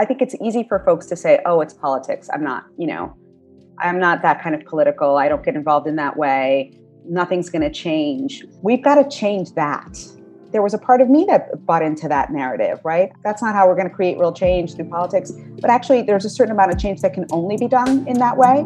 I 0.00 0.06
think 0.06 0.22
it's 0.22 0.34
easy 0.40 0.62
for 0.62 0.78
folks 0.78 1.04
to 1.08 1.16
say, 1.16 1.40
oh, 1.44 1.60
it's 1.60 1.74
politics. 1.74 2.30
I'm 2.32 2.42
not, 2.42 2.64
you 2.78 2.86
know, 2.86 3.14
I'm 3.78 4.00
not 4.00 4.22
that 4.22 4.42
kind 4.42 4.54
of 4.54 4.64
political. 4.64 5.18
I 5.18 5.28
don't 5.28 5.44
get 5.44 5.54
involved 5.54 5.86
in 5.86 5.96
that 5.96 6.16
way. 6.16 6.72
Nothing's 7.04 7.50
going 7.50 7.60
to 7.60 7.70
change. 7.70 8.42
We've 8.62 8.82
got 8.82 8.94
to 8.94 9.06
change 9.14 9.52
that. 9.56 9.98
There 10.52 10.62
was 10.62 10.72
a 10.72 10.78
part 10.78 11.02
of 11.02 11.10
me 11.10 11.26
that 11.28 11.66
bought 11.66 11.82
into 11.82 12.08
that 12.08 12.32
narrative, 12.32 12.80
right? 12.82 13.12
That's 13.24 13.42
not 13.42 13.54
how 13.54 13.68
we're 13.68 13.74
going 13.74 13.90
to 13.90 13.94
create 13.94 14.18
real 14.18 14.32
change 14.32 14.74
through 14.74 14.88
politics. 14.88 15.32
But 15.60 15.68
actually, 15.68 16.00
there's 16.00 16.24
a 16.24 16.30
certain 16.30 16.52
amount 16.52 16.72
of 16.72 16.78
change 16.78 17.02
that 17.02 17.12
can 17.12 17.26
only 17.30 17.58
be 17.58 17.68
done 17.68 18.08
in 18.08 18.18
that 18.20 18.38
way. 18.38 18.60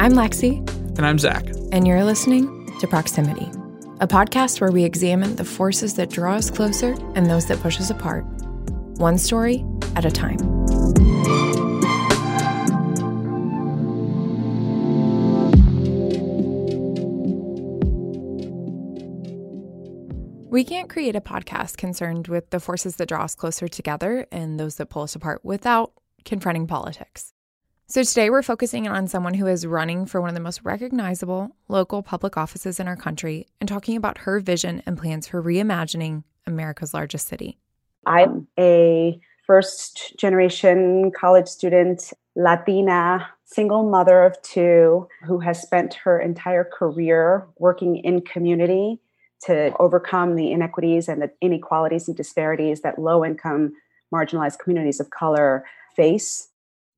I'm 0.00 0.14
Lexi. 0.14 0.66
And 0.96 1.04
I'm 1.04 1.18
Zach. 1.18 1.44
And 1.72 1.86
you're 1.86 2.04
listening 2.04 2.72
to 2.80 2.86
Proximity, 2.86 3.50
a 4.04 4.06
podcast 4.06 4.60
where 4.60 4.70
we 4.70 4.84
examine 4.84 5.34
the 5.36 5.46
forces 5.46 5.94
that 5.94 6.10
draw 6.10 6.34
us 6.34 6.50
closer 6.50 6.94
and 7.14 7.24
those 7.24 7.46
that 7.46 7.58
push 7.60 7.80
us 7.80 7.88
apart, 7.88 8.22
one 8.98 9.16
story 9.16 9.64
at 9.96 10.04
a 10.04 10.10
time. 10.10 10.36
We 20.50 20.64
can't 20.64 20.90
create 20.90 21.16
a 21.16 21.22
podcast 21.22 21.78
concerned 21.78 22.28
with 22.28 22.50
the 22.50 22.60
forces 22.60 22.96
that 22.96 23.08
draw 23.08 23.24
us 23.24 23.34
closer 23.34 23.68
together 23.68 24.26
and 24.30 24.60
those 24.60 24.76
that 24.76 24.90
pull 24.90 25.04
us 25.04 25.14
apart 25.14 25.42
without 25.44 25.94
confronting 26.26 26.66
politics. 26.66 27.33
So 27.86 28.02
today 28.02 28.30
we're 28.30 28.42
focusing 28.42 28.88
on 28.88 29.08
someone 29.08 29.34
who 29.34 29.46
is 29.46 29.66
running 29.66 30.06
for 30.06 30.18
one 30.18 30.30
of 30.30 30.34
the 30.34 30.40
most 30.40 30.62
recognizable 30.64 31.54
local 31.68 32.02
public 32.02 32.34
offices 32.34 32.80
in 32.80 32.88
our 32.88 32.96
country 32.96 33.46
and 33.60 33.68
talking 33.68 33.98
about 33.98 34.18
her 34.18 34.40
vision 34.40 34.82
and 34.86 34.96
plans 34.96 35.28
for 35.28 35.42
reimagining 35.42 36.24
America's 36.46 36.94
largest 36.94 37.28
city. 37.28 37.58
I'm 38.06 38.48
a 38.58 39.20
first 39.46 40.14
generation 40.18 41.12
college 41.12 41.46
student, 41.46 42.10
Latina, 42.34 43.28
single 43.44 43.88
mother 43.88 44.22
of 44.22 44.40
two, 44.40 45.06
who 45.26 45.40
has 45.40 45.60
spent 45.60 45.92
her 45.92 46.18
entire 46.18 46.64
career 46.64 47.46
working 47.58 47.96
in 47.96 48.22
community 48.22 48.98
to 49.42 49.76
overcome 49.78 50.36
the 50.36 50.52
inequities 50.52 51.06
and 51.06 51.20
the 51.20 51.30
inequalities 51.42 52.08
and 52.08 52.16
disparities 52.16 52.80
that 52.80 52.98
low 52.98 53.22
income, 53.22 53.74
marginalized 54.12 54.58
communities 54.58 55.00
of 55.00 55.10
color 55.10 55.66
face. 55.94 56.48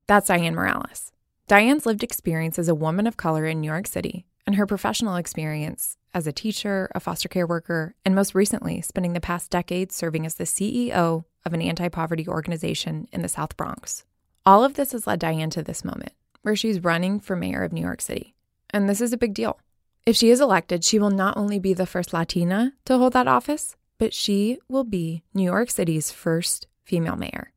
That's 0.07 0.31
Dianne 0.31 0.55
Morales. 0.55 1.11
Dianne's 1.49 1.85
lived 1.85 2.05
experience 2.05 2.61
as 2.61 2.69
a 2.69 2.77
woman 2.77 3.09
of 3.09 3.17
color 3.17 3.45
in 3.45 3.61
New 3.61 3.67
York 3.67 3.89
City 3.89 4.25
and 4.47 4.55
her 4.55 4.67
professional 4.67 5.17
experience 5.17 5.97
as 6.15 6.29
a 6.29 6.33
teacher, 6.33 6.89
a 6.95 7.01
foster 7.01 7.29
care 7.29 7.47
worker, 7.47 7.97
and 8.05 8.15
most 8.15 8.33
recently, 8.33 8.81
spending 8.81 9.15
the 9.15 9.21
past 9.21 9.51
decade 9.51 9.91
serving 9.91 10.25
as 10.25 10.35
the 10.35 10.45
CEO 10.45 11.25
of 11.45 11.53
an 11.53 11.61
anti 11.61 11.89
poverty 11.89 12.27
organization 12.29 13.09
in 13.13 13.23
the 13.23 13.29
South 13.29 13.57
Bronx. 13.57 14.05
All 14.45 14.63
of 14.63 14.75
this 14.75 14.93
has 14.93 15.09
led 15.09 15.21
Dianne 15.21 15.51
to 15.51 15.63
this 15.63 15.85
moment, 15.85 16.13
where 16.43 16.55
she's 16.55 16.85
running 16.85 17.19
for 17.19 17.35
mayor 17.35 17.65
of 17.65 17.73
New 17.73 17.83
York 17.83 18.01
City. 18.01 18.37
And 18.71 18.89
this 18.89 19.01
is 19.01 19.13
a 19.13 19.19
big 19.19 19.35
deal. 19.35 19.59
If 20.07 20.15
she 20.15 20.31
is 20.31 20.41
elected, 20.41 20.85
she 20.85 21.01
will 21.01 21.11
not 21.11 21.37
only 21.37 21.59
be 21.59 21.75
the 21.75 21.85
first 21.85 22.13
Latina 22.13 22.75
to 22.85 22.97
hold 22.97 23.13
that 23.15 23.27
office, 23.27 23.75
but 23.99 24.15
she 24.15 24.61
will 24.69 24.85
be 24.85 25.25
New 25.35 25.43
York 25.43 25.69
City's 25.69 26.13
first 26.13 26.69
female 26.85 27.17
mayor. 27.17 27.51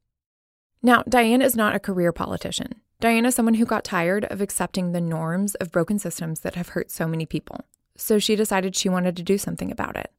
Now, 0.82 1.04
Dianne 1.04 1.44
is 1.44 1.56
not 1.56 1.76
a 1.76 1.80
career 1.80 2.12
politician. 2.12 2.76
Dianne 3.02 3.26
is 3.26 3.36
someone 3.36 3.56
who 3.56 3.66
got 3.66 3.84
tired 3.84 4.26
of 4.26 4.42
accepting 4.42 4.92
the 4.92 5.02
norms 5.02 5.56
of 5.56 5.72
broken 5.72 6.00
systems 6.00 6.42
that 6.42 6.56
have 6.56 6.70
hurt 6.70 6.92
so 6.92 7.08
many 7.08 7.26
people. 7.26 7.62
So 7.96 8.20
she 8.20 8.36
decided 8.36 8.76
she 8.76 8.90
wanted 8.90 9.16
to 9.18 9.24
do 9.24 9.38
something 9.38 9.72
about 9.72 9.98
it, 9.98 10.12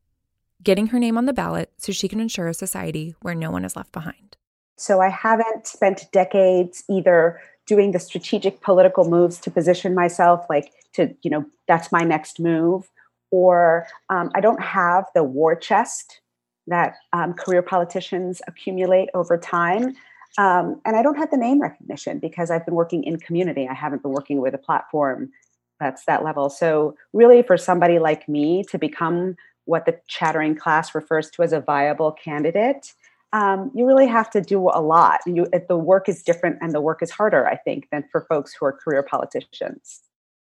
getting 0.63 0.89
her 0.89 0.99
name 0.99 1.17
on 1.17 1.27
the 1.27 1.33
ballot 1.33 1.73
so 1.79 1.93
she 1.93 2.09
can 2.09 2.21
ensure 2.21 2.49
a 2.49 2.55
society 2.55 3.15
where 3.21 3.35
no 3.35 3.51
one 3.51 3.65
is 3.65 3.77
left 3.77 3.93
behind. 3.93 4.37
So 4.77 5.01
I 5.01 5.09
haven't 5.09 5.67
spent 5.67 6.11
decades 6.13 6.85
either 6.89 7.41
doing 7.71 7.93
the 7.93 8.01
strategic 8.01 8.61
political 8.61 9.09
moves 9.09 9.39
to 9.39 9.51
position 9.51 9.95
myself 9.95 10.45
like 10.51 10.73
to 10.93 11.15
you 11.23 11.31
know 11.31 11.45
that's 11.69 11.93
my 11.93 12.03
next 12.03 12.41
move 12.41 12.91
or 13.31 13.87
um, 14.09 14.29
i 14.35 14.41
don't 14.41 14.61
have 14.61 15.05
the 15.15 15.23
war 15.23 15.55
chest 15.55 16.21
that 16.67 16.95
um, 17.13 17.33
career 17.33 17.63
politicians 17.63 18.43
accumulate 18.49 19.09
over 19.15 19.39
time 19.39 19.95
um, 20.39 20.81
and 20.85 20.97
i 20.97 21.03
don't 21.03 21.17
have 21.17 21.31
the 21.31 21.37
name 21.37 21.61
recognition 21.61 22.19
because 22.19 22.51
i've 22.51 22.65
been 22.65 22.75
working 22.75 23.05
in 23.05 23.19
community 23.19 23.67
i 23.69 23.75
haven't 23.75 24.03
been 24.03 24.13
working 24.13 24.41
with 24.41 24.55
a 24.55 24.59
platform 24.59 25.31
that's 25.79 26.05
that 26.05 26.25
level 26.25 26.51
so 26.51 26.95
really 27.13 27.43
for 27.43 27.57
somebody 27.57 27.99
like 27.99 28.29
me 28.29 28.63
to 28.65 28.79
become 28.79 29.37
what 29.65 29.87
the 29.87 29.99
chattering 30.09 30.55
class 30.55 30.95
refers 30.95 31.31
to 31.31 31.43
as 31.43 31.53
a 31.53 31.61
viable 31.61 32.13
candidate 32.13 32.93
um, 33.33 33.71
you 33.75 33.87
really 33.87 34.09
have 34.09 34.31
to 34.31 34.41
do 34.41 34.61
a 34.61 34.81
lot. 34.81 35.21
You, 35.27 35.47
the 35.69 35.77
work 35.77 36.09
is 36.09 36.23
different 36.23 36.59
and 36.61 36.73
the 36.73 36.81
work 36.81 37.03
is 37.03 37.11
harder, 37.11 37.47
I 37.47 37.57
think, 37.57 37.89
than 37.91 38.05
for 38.11 38.23
folks 38.23 38.53
who 38.55 38.67
are 38.67 38.73
career 38.73 39.03
politicians. 39.03 40.01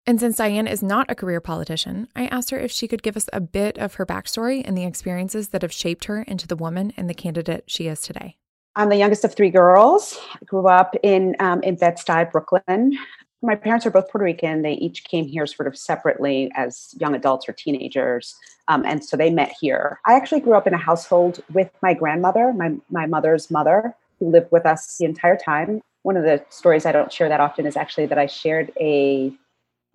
And 0.04 0.19
since 0.19 0.38
Dianne 0.38 0.69
is 0.69 0.82
not 0.82 1.09
a 1.09 1.15
career 1.15 1.41
politician, 1.41 2.09
I 2.16 2.26
asked 2.26 2.50
her 2.50 2.59
if 2.59 2.72
she 2.72 2.88
could 2.88 3.04
give 3.04 3.16
us 3.16 3.28
a 3.32 3.41
bit 3.41 3.78
of 3.78 3.94
her 3.94 4.06
backstory 4.06 4.62
and 4.65 4.76
the 4.76 4.84
experiences 4.84 5.50
that 5.50 5.62
have 5.62 5.72
shaped 5.72 6.06
her 6.06 6.22
into 6.22 6.48
the 6.48 6.56
woman 6.56 6.92
and 6.97 7.09
the 7.09 7.15
candidate 7.15 7.65
she 7.69 7.87
is 7.87 8.00
today. 8.00 8.37
I'm 8.75 8.88
the 8.88 8.97
youngest 8.97 9.25
of 9.25 9.34
three 9.34 9.50
girls. 9.50 10.19
I 10.34 10.44
grew 10.47 10.66
up 10.66 10.94
in 11.03 11.37
um, 11.41 11.62
in 11.62 11.77
Bed-Stuy, 11.77 12.33
Brooklyn. 12.33 12.99
My 13.43 13.55
parents 13.55 13.84
are 13.84 13.91
both 13.91 14.09
Puerto 14.10 14.25
Rican. 14.25 14.62
They 14.62 14.75
each 14.75 15.05
came 15.05 15.27
here 15.27 15.47
sort 15.47 15.66
of 15.66 15.77
separately 15.77 16.50
as 16.55 16.94
young 16.99 17.15
adults 17.15 17.49
or 17.49 17.53
teenagers, 17.53 18.34
um, 18.69 18.84
and 18.87 19.05
so 19.05 19.16
they 19.16 19.31
met 19.31 19.53
here. 19.60 20.00
I 20.06 20.15
actually 20.15 20.41
grew 20.41 20.55
up 20.55 20.66
in 20.66 20.72
a 20.72 20.78
household 20.78 21.43
with 21.53 21.71
my 21.83 21.93
grandmother, 21.93 22.53
my 22.55 22.75
my 22.88 23.06
mother's 23.06 23.50
mother, 23.50 23.94
who 24.19 24.31
lived 24.31 24.50
with 24.50 24.65
us 24.65 24.97
the 24.97 25.04
entire 25.04 25.37
time. 25.37 25.83
One 26.03 26.16
of 26.16 26.25
the 26.25 26.43
stories 26.49 26.87
I 26.87 26.93
don't 26.93 27.12
share 27.12 27.28
that 27.28 27.41
often 27.41 27.66
is 27.66 27.77
actually 27.77 28.06
that 28.06 28.19
I 28.19 28.27
shared 28.27 28.72
a 28.81 29.33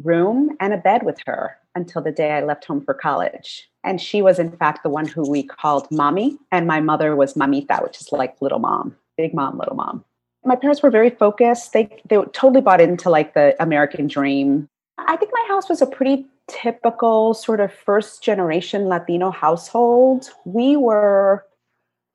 room 0.04 0.56
and 0.60 0.74
a 0.74 0.78
bed 0.78 1.04
with 1.04 1.18
her 1.26 1.58
until 1.78 2.02
the 2.02 2.12
day 2.12 2.32
I 2.32 2.42
left 2.42 2.66
home 2.66 2.84
for 2.84 2.94
college. 2.94 3.70
And 3.84 4.02
she 4.02 4.22
was, 4.22 4.40
in 4.40 4.52
fact, 4.52 4.84
the 4.84 4.90
one 4.90 5.08
who 5.08 5.30
we 5.30 5.44
called 5.44 5.88
mommy. 5.90 6.38
And 6.52 6.68
my 6.68 6.82
mother 6.82 7.16
was 7.16 7.36
mamita, 7.36 7.82
which 7.82 8.02
is 8.02 8.12
like 8.12 8.42
little 8.42 8.60
mom, 8.60 8.98
big 9.16 9.34
mom, 9.34 9.58
little 9.58 9.76
mom. 9.76 10.04
My 10.44 10.56
parents 10.58 10.84
were 10.84 10.90
very 10.90 11.10
focused. 11.10 11.72
They, 11.72 11.86
they 12.10 12.18
totally 12.34 12.62
bought 12.62 12.82
into 12.82 13.10
like 13.10 13.34
the 13.34 13.56
American 13.62 14.08
dream. 14.08 14.68
I 14.98 15.16
think 15.16 15.32
my 15.34 15.46
house 15.48 15.70
was 15.70 15.82
a 15.82 15.86
pretty 15.86 16.26
typical 16.48 17.34
sort 17.34 17.60
of 17.60 17.72
first 17.72 18.24
generation 18.24 18.86
Latino 18.86 19.32
household. 19.32 20.30
We 20.46 20.76
were 20.76 21.46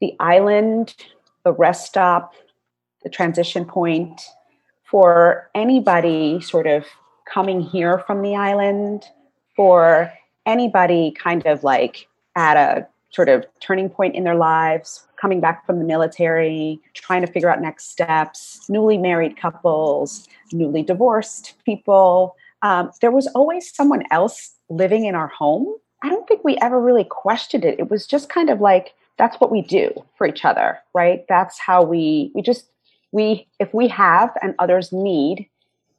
the 0.01 0.15
island, 0.19 0.95
the 1.45 1.53
rest 1.53 1.87
stop, 1.87 2.35
the 3.03 3.11
transition 3.11 3.65
point 3.65 4.21
for 4.91 5.51
anybody 5.55 6.41
sort 6.41 6.67
of 6.67 6.85
coming 7.33 7.61
here 7.61 7.99
from 8.07 8.23
the 8.23 8.37
island 8.37 9.05
for 9.63 10.13
anybody 10.45 11.13
kind 11.13 11.47
of 11.47 11.63
like 11.63 12.09
at 12.35 12.57
a 12.57 12.85
sort 13.11 13.29
of 13.29 13.47
turning 13.61 13.89
point 13.89 14.17
in 14.17 14.25
their 14.25 14.35
lives, 14.35 15.07
coming 15.21 15.41
back 15.41 15.65
from 15.65 15.79
the 15.79 15.85
military, 15.85 16.81
trying 16.95 17.25
to 17.25 17.31
figure 17.31 17.49
out 17.49 17.61
next 17.61 17.89
steps, 17.89 18.69
newly 18.69 18.99
married 18.99 19.37
couples, 19.37 20.27
newly 20.51 20.83
divorced 20.83 21.55
people. 21.65 22.35
Um, 22.63 22.91
there 23.01 23.13
was 23.13 23.29
always 23.37 23.73
someone 23.73 24.03
else 24.11 24.53
living 24.69 25.05
in 25.05 25.15
our 25.15 25.29
home. 25.29 25.77
I 26.03 26.09
don't 26.09 26.27
think 26.27 26.43
we 26.43 26.57
ever 26.61 26.81
really 26.81 27.05
questioned 27.05 27.65
it. 27.65 27.79
It 27.79 27.89
was 27.89 28.05
just 28.05 28.29
kind 28.29 28.51
of 28.51 28.61
like, 28.61 28.95
that's 29.17 29.37
what 29.37 29.53
we 29.53 29.63
do 29.63 29.93
for 30.19 30.27
each 30.27 30.45
other, 30.45 30.81
right? 30.93 31.25
That's 31.29 31.61
how 31.61 31.85
we, 31.85 32.33
we 32.35 32.43
just, 32.43 32.67
we, 33.13 33.47
if 33.61 33.73
we 33.73 33.87
have 33.87 34.31
and 34.43 34.57
others 34.59 34.91
need, 34.91 35.49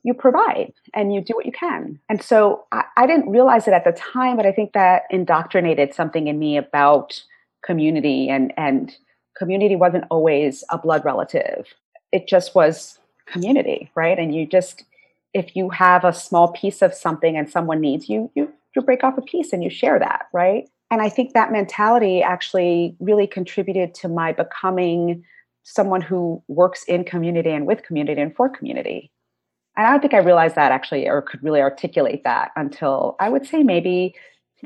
you 0.03 0.13
provide 0.13 0.73
and 0.93 1.13
you 1.13 1.21
do 1.21 1.33
what 1.33 1.45
you 1.45 1.51
can. 1.51 1.97
And 2.09 2.21
so 2.21 2.65
I, 2.71 2.83
I, 2.97 3.07
didn't 3.07 3.29
realize 3.29 3.67
it 3.67 3.73
at 3.73 3.85
the 3.85 3.93
time, 3.93 4.35
but 4.35 4.45
I 4.45 4.51
think 4.51 4.73
that 4.73 5.03
indoctrinated 5.09 5.93
something 5.93 6.27
in 6.27 6.37
me 6.37 6.57
about 6.57 7.23
community 7.63 8.29
and, 8.29 8.53
and 8.57 8.95
community 9.37 9.77
wasn't 9.77 10.03
always 10.11 10.63
a 10.69 10.77
blood 10.77 11.05
relative. 11.05 11.67
It 12.11 12.27
just 12.27 12.53
was 12.53 12.99
community, 13.25 13.89
right? 13.95 14.19
And 14.19 14.35
you 14.35 14.45
just, 14.45 14.83
if 15.33 15.55
you 15.55 15.69
have 15.69 16.03
a 16.03 16.13
small 16.13 16.51
piece 16.51 16.81
of 16.81 16.93
something 16.93 17.37
and 17.37 17.49
someone 17.49 17.79
needs 17.79 18.09
you, 18.09 18.29
you, 18.35 18.51
you 18.75 18.81
break 18.81 19.03
off 19.03 19.17
a 19.17 19.21
piece 19.21 19.53
and 19.53 19.63
you 19.63 19.69
share 19.69 19.99
that, 19.99 20.27
right? 20.33 20.69
And 20.91 21.01
I 21.01 21.07
think 21.07 21.33
that 21.33 21.51
mentality 21.51 22.21
actually 22.21 22.95
really 22.99 23.25
contributed 23.25 23.95
to 23.95 24.09
my 24.09 24.33
becoming 24.33 25.23
someone 25.63 26.01
who 26.01 26.43
works 26.49 26.83
in 26.83 27.05
community 27.05 27.49
and 27.49 27.65
with 27.65 27.83
community 27.83 28.21
and 28.21 28.35
for 28.35 28.49
community 28.49 29.12
I 29.75 29.89
don't 29.89 30.01
think 30.01 30.13
I 30.13 30.19
realized 30.19 30.55
that 30.55 30.71
actually 30.71 31.07
or 31.07 31.21
could 31.21 31.43
really 31.43 31.61
articulate 31.61 32.23
that 32.23 32.51
until 32.55 33.15
I 33.19 33.29
would 33.29 33.45
say 33.45 33.63
maybe 33.63 34.15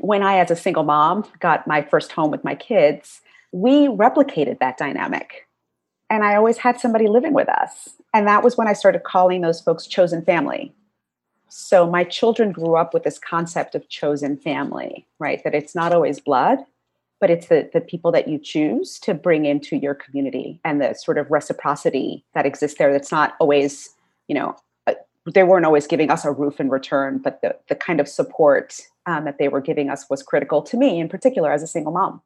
when 0.00 0.22
I, 0.22 0.38
as 0.38 0.50
a 0.50 0.56
single 0.56 0.84
mom, 0.84 1.24
got 1.40 1.66
my 1.66 1.82
first 1.82 2.12
home 2.12 2.30
with 2.30 2.44
my 2.44 2.54
kids, 2.54 3.20
we 3.52 3.88
replicated 3.88 4.58
that 4.58 4.76
dynamic. 4.76 5.46
And 6.10 6.24
I 6.24 6.36
always 6.36 6.58
had 6.58 6.78
somebody 6.78 7.08
living 7.08 7.32
with 7.32 7.48
us. 7.48 7.90
And 8.14 8.26
that 8.28 8.44
was 8.44 8.56
when 8.56 8.68
I 8.68 8.72
started 8.72 9.04
calling 9.04 9.40
those 9.40 9.60
folks 9.60 9.86
chosen 9.86 10.22
family. 10.24 10.72
So 11.48 11.88
my 11.88 12.04
children 12.04 12.52
grew 12.52 12.76
up 12.76 12.92
with 12.92 13.04
this 13.04 13.18
concept 13.18 13.74
of 13.74 13.88
chosen 13.88 14.36
family, 14.36 15.06
right? 15.18 15.42
That 15.44 15.54
it's 15.54 15.74
not 15.74 15.92
always 15.92 16.20
blood, 16.20 16.58
but 17.20 17.30
it's 17.30 17.48
the, 17.48 17.68
the 17.72 17.80
people 17.80 18.12
that 18.12 18.28
you 18.28 18.38
choose 18.38 18.98
to 19.00 19.14
bring 19.14 19.44
into 19.44 19.76
your 19.76 19.94
community 19.94 20.60
and 20.64 20.80
the 20.80 20.94
sort 20.94 21.18
of 21.18 21.30
reciprocity 21.30 22.24
that 22.34 22.46
exists 22.46 22.78
there 22.78 22.92
that's 22.92 23.12
not 23.12 23.34
always 23.40 23.90
you 24.28 24.34
know 24.34 24.54
they 25.34 25.42
weren't 25.42 25.66
always 25.66 25.86
giving 25.86 26.10
us 26.10 26.24
a 26.24 26.32
roof 26.32 26.60
in 26.60 26.68
return 26.68 27.18
but 27.18 27.40
the, 27.42 27.56
the 27.68 27.74
kind 27.74 28.00
of 28.00 28.08
support 28.08 28.80
um, 29.06 29.24
that 29.24 29.38
they 29.38 29.48
were 29.48 29.60
giving 29.60 29.90
us 29.90 30.06
was 30.10 30.22
critical 30.22 30.62
to 30.62 30.76
me 30.76 31.00
in 31.00 31.08
particular 31.08 31.52
as 31.52 31.62
a 31.62 31.66
single 31.66 31.92
mom 31.92 32.20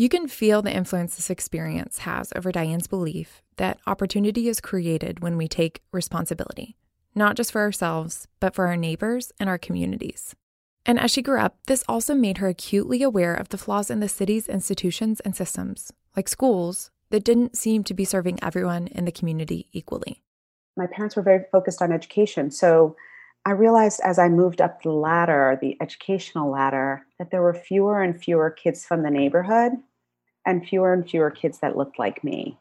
you 0.00 0.08
can 0.08 0.28
feel 0.28 0.62
the 0.62 0.72
influence 0.72 1.16
this 1.16 1.28
experience 1.28 1.98
has 1.98 2.32
over 2.34 2.50
Dianne's 2.50 2.86
belief 2.86 3.42
that 3.56 3.78
opportunity 3.86 4.48
is 4.48 4.58
created 4.58 5.20
when 5.20 5.36
we 5.36 5.46
take 5.46 5.82
responsibility, 5.92 6.74
not 7.14 7.36
just 7.36 7.52
for 7.52 7.60
ourselves, 7.60 8.26
but 8.40 8.54
for 8.54 8.66
our 8.66 8.78
neighbors 8.78 9.30
and 9.38 9.50
our 9.50 9.58
communities. 9.58 10.34
And 10.86 10.98
as 10.98 11.10
she 11.10 11.20
grew 11.20 11.38
up, 11.38 11.58
this 11.66 11.84
also 11.86 12.14
made 12.14 12.38
her 12.38 12.48
acutely 12.48 13.02
aware 13.02 13.34
of 13.34 13.50
the 13.50 13.58
flaws 13.58 13.90
in 13.90 14.00
the 14.00 14.08
city's 14.08 14.48
institutions 14.48 15.20
and 15.20 15.36
systems, 15.36 15.92
like 16.16 16.28
schools, 16.30 16.90
that 17.10 17.22
didn't 17.22 17.58
seem 17.58 17.84
to 17.84 17.92
be 17.92 18.06
serving 18.06 18.38
everyone 18.42 18.86
in 18.86 19.04
the 19.04 19.12
community 19.12 19.68
equally. 19.72 20.22
My 20.76 20.86
parents 20.86 21.16
were 21.16 21.22
very 21.22 21.44
focused 21.50 21.82
on 21.82 21.92
education. 21.92 22.50
So 22.50 22.96
I 23.44 23.52
realized 23.52 24.00
as 24.04 24.18
I 24.18 24.28
moved 24.28 24.60
up 24.60 24.82
the 24.82 24.92
ladder, 24.92 25.58
the 25.60 25.76
educational 25.80 26.50
ladder, 26.50 27.06
that 27.18 27.30
there 27.30 27.42
were 27.42 27.54
fewer 27.54 28.02
and 28.02 28.20
fewer 28.20 28.50
kids 28.50 28.84
from 28.84 29.02
the 29.02 29.10
neighborhood 29.10 29.72
and 30.46 30.66
fewer 30.66 30.92
and 30.92 31.08
fewer 31.08 31.30
kids 31.30 31.58
that 31.60 31.76
looked 31.76 31.98
like 31.98 32.22
me. 32.22 32.58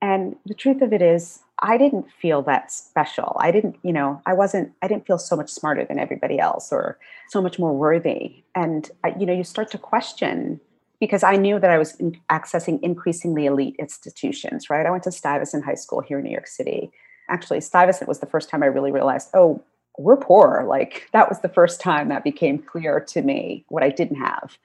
And 0.00 0.36
the 0.46 0.54
truth 0.54 0.80
of 0.82 0.92
it 0.92 1.02
is, 1.02 1.40
I 1.60 1.76
didn't 1.76 2.06
feel 2.10 2.42
that 2.42 2.70
special. 2.70 3.36
I 3.40 3.50
didn't, 3.50 3.76
you 3.82 3.92
know, 3.92 4.22
I 4.26 4.32
wasn't, 4.32 4.72
I 4.80 4.86
didn't 4.86 5.06
feel 5.06 5.18
so 5.18 5.34
much 5.34 5.50
smarter 5.50 5.84
than 5.84 5.98
everybody 5.98 6.38
else 6.38 6.72
or 6.72 6.98
so 7.30 7.42
much 7.42 7.58
more 7.58 7.76
worthy. 7.76 8.44
And, 8.54 8.88
you 9.18 9.26
know, 9.26 9.32
you 9.32 9.42
start 9.42 9.70
to 9.72 9.78
question 9.78 10.60
because 11.00 11.24
I 11.24 11.34
knew 11.34 11.58
that 11.58 11.70
I 11.70 11.78
was 11.78 11.96
in, 11.96 12.16
accessing 12.30 12.78
increasingly 12.82 13.46
elite 13.46 13.74
institutions, 13.80 14.70
right? 14.70 14.86
I 14.86 14.90
went 14.90 15.02
to 15.04 15.12
Stuyvesant 15.12 15.64
High 15.64 15.74
School 15.74 16.00
here 16.00 16.18
in 16.18 16.24
New 16.24 16.30
York 16.30 16.46
City. 16.46 16.92
Actually, 17.28 17.60
Stuyvesant 17.60 18.08
was 18.08 18.20
the 18.20 18.26
first 18.26 18.48
time 18.48 18.62
I 18.62 18.66
really 18.66 18.92
realized, 18.92 19.28
oh, 19.34 19.62
we're 19.98 20.16
poor. 20.16 20.64
Like 20.66 21.08
that 21.12 21.28
was 21.28 21.40
the 21.40 21.48
first 21.48 21.80
time 21.80 22.08
that 22.08 22.24
became 22.24 22.58
clear 22.58 23.00
to 23.00 23.22
me 23.22 23.64
what 23.68 23.82
I 23.82 23.90
didn't 23.90 24.16
have. 24.16 24.56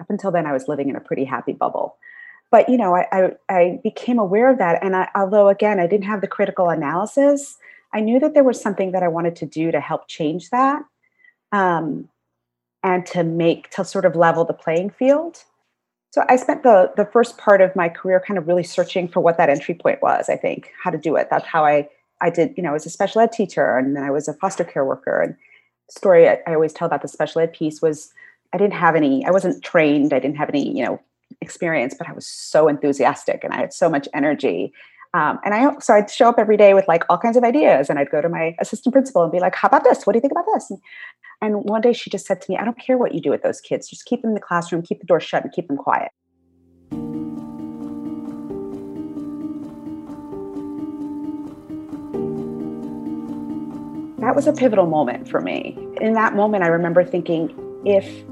Up 0.00 0.10
until 0.10 0.30
then, 0.30 0.46
I 0.46 0.52
was 0.52 0.68
living 0.68 0.88
in 0.88 0.96
a 0.96 1.00
pretty 1.00 1.24
happy 1.24 1.52
bubble 1.52 1.96
but 2.50 2.68
you 2.68 2.76
know 2.76 2.94
I, 2.94 3.06
I, 3.12 3.30
I 3.48 3.80
became 3.82 4.18
aware 4.18 4.50
of 4.50 4.58
that 4.58 4.82
and 4.82 4.96
I, 4.96 5.08
although 5.14 5.48
again 5.48 5.80
i 5.80 5.86
didn't 5.86 6.06
have 6.06 6.20
the 6.20 6.26
critical 6.26 6.68
analysis 6.68 7.58
i 7.92 8.00
knew 8.00 8.18
that 8.20 8.34
there 8.34 8.44
was 8.44 8.60
something 8.60 8.92
that 8.92 9.02
i 9.02 9.08
wanted 9.08 9.36
to 9.36 9.46
do 9.46 9.70
to 9.70 9.80
help 9.80 10.08
change 10.08 10.50
that 10.50 10.82
um, 11.52 12.08
and 12.82 13.06
to 13.06 13.22
make 13.22 13.70
to 13.70 13.84
sort 13.84 14.04
of 14.04 14.16
level 14.16 14.44
the 14.44 14.52
playing 14.52 14.90
field 14.90 15.44
so 16.10 16.24
i 16.28 16.36
spent 16.36 16.62
the 16.62 16.92
the 16.96 17.06
first 17.06 17.38
part 17.38 17.60
of 17.60 17.74
my 17.76 17.88
career 17.88 18.22
kind 18.26 18.38
of 18.38 18.46
really 18.46 18.64
searching 18.64 19.08
for 19.08 19.20
what 19.20 19.36
that 19.38 19.50
entry 19.50 19.74
point 19.74 20.00
was 20.02 20.28
i 20.28 20.36
think 20.36 20.70
how 20.82 20.90
to 20.90 20.98
do 20.98 21.16
it 21.16 21.28
that's 21.30 21.46
how 21.46 21.64
i 21.64 21.88
i 22.20 22.30
did 22.30 22.54
you 22.56 22.62
know 22.62 22.70
i 22.70 22.72
was 22.72 22.86
a 22.86 22.90
special 22.90 23.20
ed 23.20 23.32
teacher 23.32 23.76
and 23.76 23.96
then 23.96 24.02
i 24.02 24.10
was 24.10 24.28
a 24.28 24.34
foster 24.34 24.64
care 24.64 24.84
worker 24.84 25.20
and 25.20 25.36
story 25.88 26.28
I, 26.28 26.38
I 26.46 26.54
always 26.54 26.72
tell 26.72 26.86
about 26.86 27.02
the 27.02 27.08
special 27.08 27.40
ed 27.40 27.52
piece 27.52 27.80
was 27.80 28.12
i 28.52 28.58
didn't 28.58 28.74
have 28.74 28.96
any 28.96 29.24
i 29.24 29.30
wasn't 29.30 29.62
trained 29.62 30.12
i 30.12 30.18
didn't 30.18 30.36
have 30.36 30.48
any 30.48 30.76
you 30.76 30.84
know 30.84 31.00
experience, 31.40 31.94
but 31.96 32.08
I 32.08 32.12
was 32.12 32.26
so 32.26 32.68
enthusiastic 32.68 33.44
and 33.44 33.52
I 33.52 33.58
had 33.58 33.72
so 33.72 33.88
much 33.88 34.08
energy. 34.14 34.72
Um, 35.14 35.38
and 35.44 35.54
I 35.54 35.78
so 35.78 35.94
I'd 35.94 36.10
show 36.10 36.28
up 36.28 36.38
every 36.38 36.56
day 36.56 36.74
with 36.74 36.86
like 36.88 37.04
all 37.08 37.16
kinds 37.16 37.36
of 37.36 37.44
ideas, 37.44 37.88
and 37.88 37.98
I'd 37.98 38.10
go 38.10 38.20
to 38.20 38.28
my 38.28 38.54
assistant 38.58 38.92
principal 38.92 39.22
and 39.22 39.32
be 39.32 39.38
like, 39.38 39.54
"How 39.54 39.68
about 39.68 39.84
this? 39.84 40.04
What 40.04 40.12
do 40.12 40.18
you 40.18 40.20
think 40.20 40.32
about 40.32 40.44
this?" 40.52 40.70
And, 40.70 40.80
and 41.40 41.64
one 41.64 41.80
day 41.80 41.92
she 41.94 42.10
just 42.10 42.26
said 42.26 42.42
to 42.42 42.50
me, 42.50 42.58
"I 42.58 42.64
don't 42.64 42.78
care 42.78 42.98
what 42.98 43.14
you 43.14 43.20
do 43.20 43.30
with 43.30 43.42
those 43.42 43.60
kids. 43.60 43.88
Just 43.88 44.04
keep 44.04 44.20
them 44.20 44.30
in 44.30 44.34
the 44.34 44.40
classroom, 44.40 44.82
keep 44.82 45.00
the 45.00 45.06
door 45.06 45.20
shut, 45.20 45.42
and 45.42 45.52
keep 45.52 45.68
them 45.68 45.78
quiet." 45.78 46.10
That 54.26 54.34
was 54.34 54.48
a 54.48 54.52
pivotal 54.52 54.86
moment 54.86 55.28
for 55.28 55.40
me. 55.40 55.78
In 56.00 56.14
that 56.14 56.34
moment, 56.34 56.64
I 56.64 56.66
remember 56.66 57.04
thinking, 57.04 57.54
if 57.86 58.24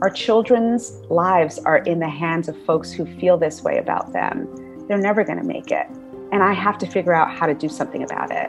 our 0.00 0.08
children's 0.08 0.92
lives 1.10 1.58
are 1.64 1.78
in 1.78 1.98
the 1.98 2.08
hands 2.08 2.48
of 2.48 2.56
folks 2.64 2.92
who 2.92 3.04
feel 3.18 3.36
this 3.36 3.60
way 3.60 3.76
about 3.76 4.12
them. 4.12 4.46
They're 4.86 4.96
never 4.96 5.24
going 5.24 5.38
to 5.38 5.44
make 5.44 5.72
it. 5.72 5.88
And 6.30 6.44
I 6.44 6.52
have 6.52 6.78
to 6.78 6.86
figure 6.86 7.12
out 7.12 7.32
how 7.32 7.46
to 7.46 7.54
do 7.54 7.68
something 7.68 8.04
about 8.04 8.30
it. 8.30 8.46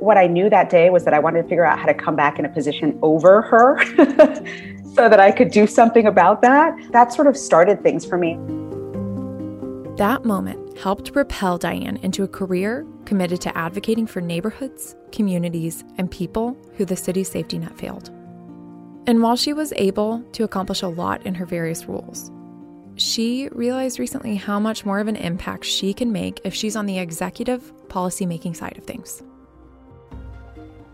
What 0.00 0.16
I 0.16 0.28
knew 0.28 0.48
that 0.48 0.70
day 0.70 0.88
was 0.88 1.04
that 1.06 1.12
I 1.12 1.18
wanted 1.18 1.42
to 1.42 1.48
figure 1.48 1.64
out 1.64 1.80
how 1.80 1.86
to 1.86 1.94
come 1.94 2.14
back 2.14 2.38
in 2.38 2.44
a 2.44 2.48
position 2.48 2.96
over 3.02 3.42
her 3.42 3.84
so 4.94 5.08
that 5.08 5.18
I 5.18 5.32
could 5.32 5.50
do 5.50 5.66
something 5.66 6.06
about 6.06 6.40
that. 6.42 6.72
That 6.92 7.12
sort 7.12 7.26
of 7.26 7.36
started 7.36 7.82
things 7.82 8.06
for 8.06 8.16
me. 8.16 8.34
That 9.96 10.24
moment 10.24 10.65
helped 10.80 11.12
propel 11.12 11.58
Dianne 11.58 12.02
into 12.02 12.22
a 12.22 12.28
career 12.28 12.86
committed 13.04 13.40
to 13.42 13.56
advocating 13.56 14.06
for 14.06 14.20
neighborhoods, 14.20 14.94
communities, 15.12 15.84
and 15.98 16.10
people 16.10 16.56
who 16.76 16.84
the 16.84 16.96
city's 16.96 17.30
safety 17.30 17.58
net 17.58 17.76
failed. 17.78 18.10
And 19.06 19.22
while 19.22 19.36
she 19.36 19.52
was 19.52 19.72
able 19.76 20.22
to 20.32 20.44
accomplish 20.44 20.82
a 20.82 20.88
lot 20.88 21.24
in 21.24 21.34
her 21.34 21.46
various 21.46 21.86
roles, 21.86 22.30
she 22.96 23.48
realized 23.52 23.98
recently 23.98 24.36
how 24.36 24.58
much 24.58 24.84
more 24.84 24.98
of 24.98 25.08
an 25.08 25.16
impact 25.16 25.64
she 25.64 25.92
can 25.92 26.12
make 26.12 26.40
if 26.44 26.54
she's 26.54 26.76
on 26.76 26.86
the 26.86 26.98
executive 26.98 27.88
policy-making 27.88 28.54
side 28.54 28.76
of 28.76 28.84
things. 28.84 29.22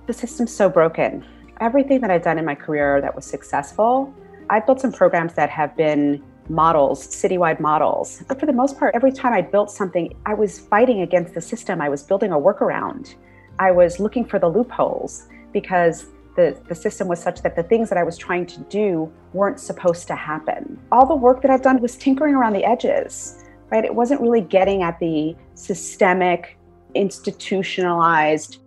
The 0.07 0.13
system's 0.13 0.53
so 0.53 0.69
broken. 0.69 1.25
Everything 1.61 2.01
that 2.01 2.11
I've 2.11 2.23
done 2.23 2.39
in 2.39 2.45
my 2.45 2.57
career 2.57 3.01
that 3.01 3.15
was 3.15 3.25
successful, 3.25 4.13
I've 4.51 4.67
built 4.67 4.81
some 4.81 4.93
programs 4.93 5.35
that 5.35 5.49
have 5.51 5.77
been 5.77 6.23
models, 6.53 7.09
citywide 7.09 7.61
models. 7.61 8.23
But 8.29 8.39
for 8.39 8.47
the 8.47 8.53
most 8.53 8.79
part, 8.79 8.95
every 8.95 9.11
time 9.11 9.33
I 9.33 9.41
built 9.41 9.71
something, 9.71 10.15
I 10.27 10.35
was 10.35 10.59
fighting 10.59 11.01
against 11.01 11.35
the 11.35 11.41
system. 11.41 11.81
I 11.81 11.89
was 11.89 12.03
building 12.03 12.31
a 12.31 12.39
workaround. 12.39 13.15
I 13.59 13.71
was 13.71 13.99
looking 13.99 14.25
for 14.25 14.39
the 14.39 14.49
loopholes 14.49 15.29
because 15.53 16.07
the, 16.37 16.59
the 16.69 16.75
system 16.75 17.09
was 17.09 17.23
such 17.23 17.43
that 17.43 17.57
the 17.57 17.63
things 17.63 17.89
that 17.89 17.99
I 17.99 18.03
was 18.03 18.17
trying 18.17 18.47
to 18.47 18.61
do 18.61 19.11
weren't 19.33 19.61
supposed 19.61 20.07
to 20.09 20.15
happen. 20.15 20.79
All 20.93 21.07
the 21.07 21.17
work 21.17 21.43
that 21.43 21.51
I've 21.51 21.63
done 21.63 21.81
was 21.81 21.97
tinkering 21.97 22.35
around 22.35 22.53
the 22.53 22.65
edges, 22.65 23.45
right? 23.71 23.85
It 23.85 23.95
wasn't 23.95 24.21
really 24.21 24.41
getting 24.43 24.83
at 24.83 24.99
the 24.99 25.35
systemic, 25.55 26.59
institutionalized 26.95 28.59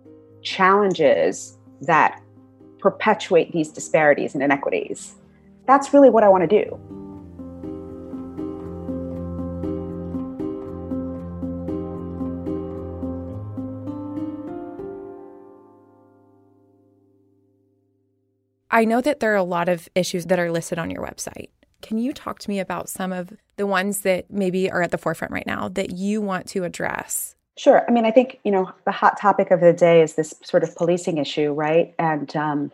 challenges 0.42 1.58
that 1.82 2.20
perpetuate 2.78 3.52
these 3.52 3.70
disparities 3.70 4.34
and 4.34 4.42
inequities. 4.42 5.16
That's 5.66 5.92
really 5.92 6.10
what 6.10 6.24
I 6.24 6.28
want 6.28 6.48
to 6.48 6.64
do. 6.64 7.05
I 18.76 18.84
know 18.84 19.00
that 19.00 19.20
there 19.20 19.32
are 19.32 19.36
a 19.36 19.42
lot 19.42 19.70
of 19.70 19.88
issues 19.94 20.26
that 20.26 20.38
are 20.38 20.52
listed 20.52 20.78
on 20.78 20.90
your 20.90 21.02
website. 21.02 21.48
Can 21.80 21.96
you 21.96 22.12
talk 22.12 22.38
to 22.40 22.50
me 22.50 22.60
about 22.60 22.90
some 22.90 23.10
of 23.10 23.32
the 23.56 23.66
ones 23.66 24.02
that 24.02 24.30
maybe 24.30 24.70
are 24.70 24.82
at 24.82 24.90
the 24.90 24.98
forefront 24.98 25.32
right 25.32 25.46
now 25.46 25.70
that 25.70 25.92
you 25.92 26.20
want 26.20 26.46
to 26.48 26.64
address? 26.64 27.36
Sure. 27.56 27.86
I 27.88 27.90
mean, 27.90 28.04
I 28.04 28.10
think, 28.10 28.38
you 28.44 28.50
know, 28.50 28.70
the 28.84 28.92
hot 28.92 29.18
topic 29.18 29.50
of 29.50 29.62
the 29.62 29.72
day 29.72 30.02
is 30.02 30.16
this 30.16 30.34
sort 30.44 30.62
of 30.62 30.76
policing 30.76 31.16
issue, 31.16 31.54
right? 31.54 31.94
And 31.98 32.36
um, 32.36 32.70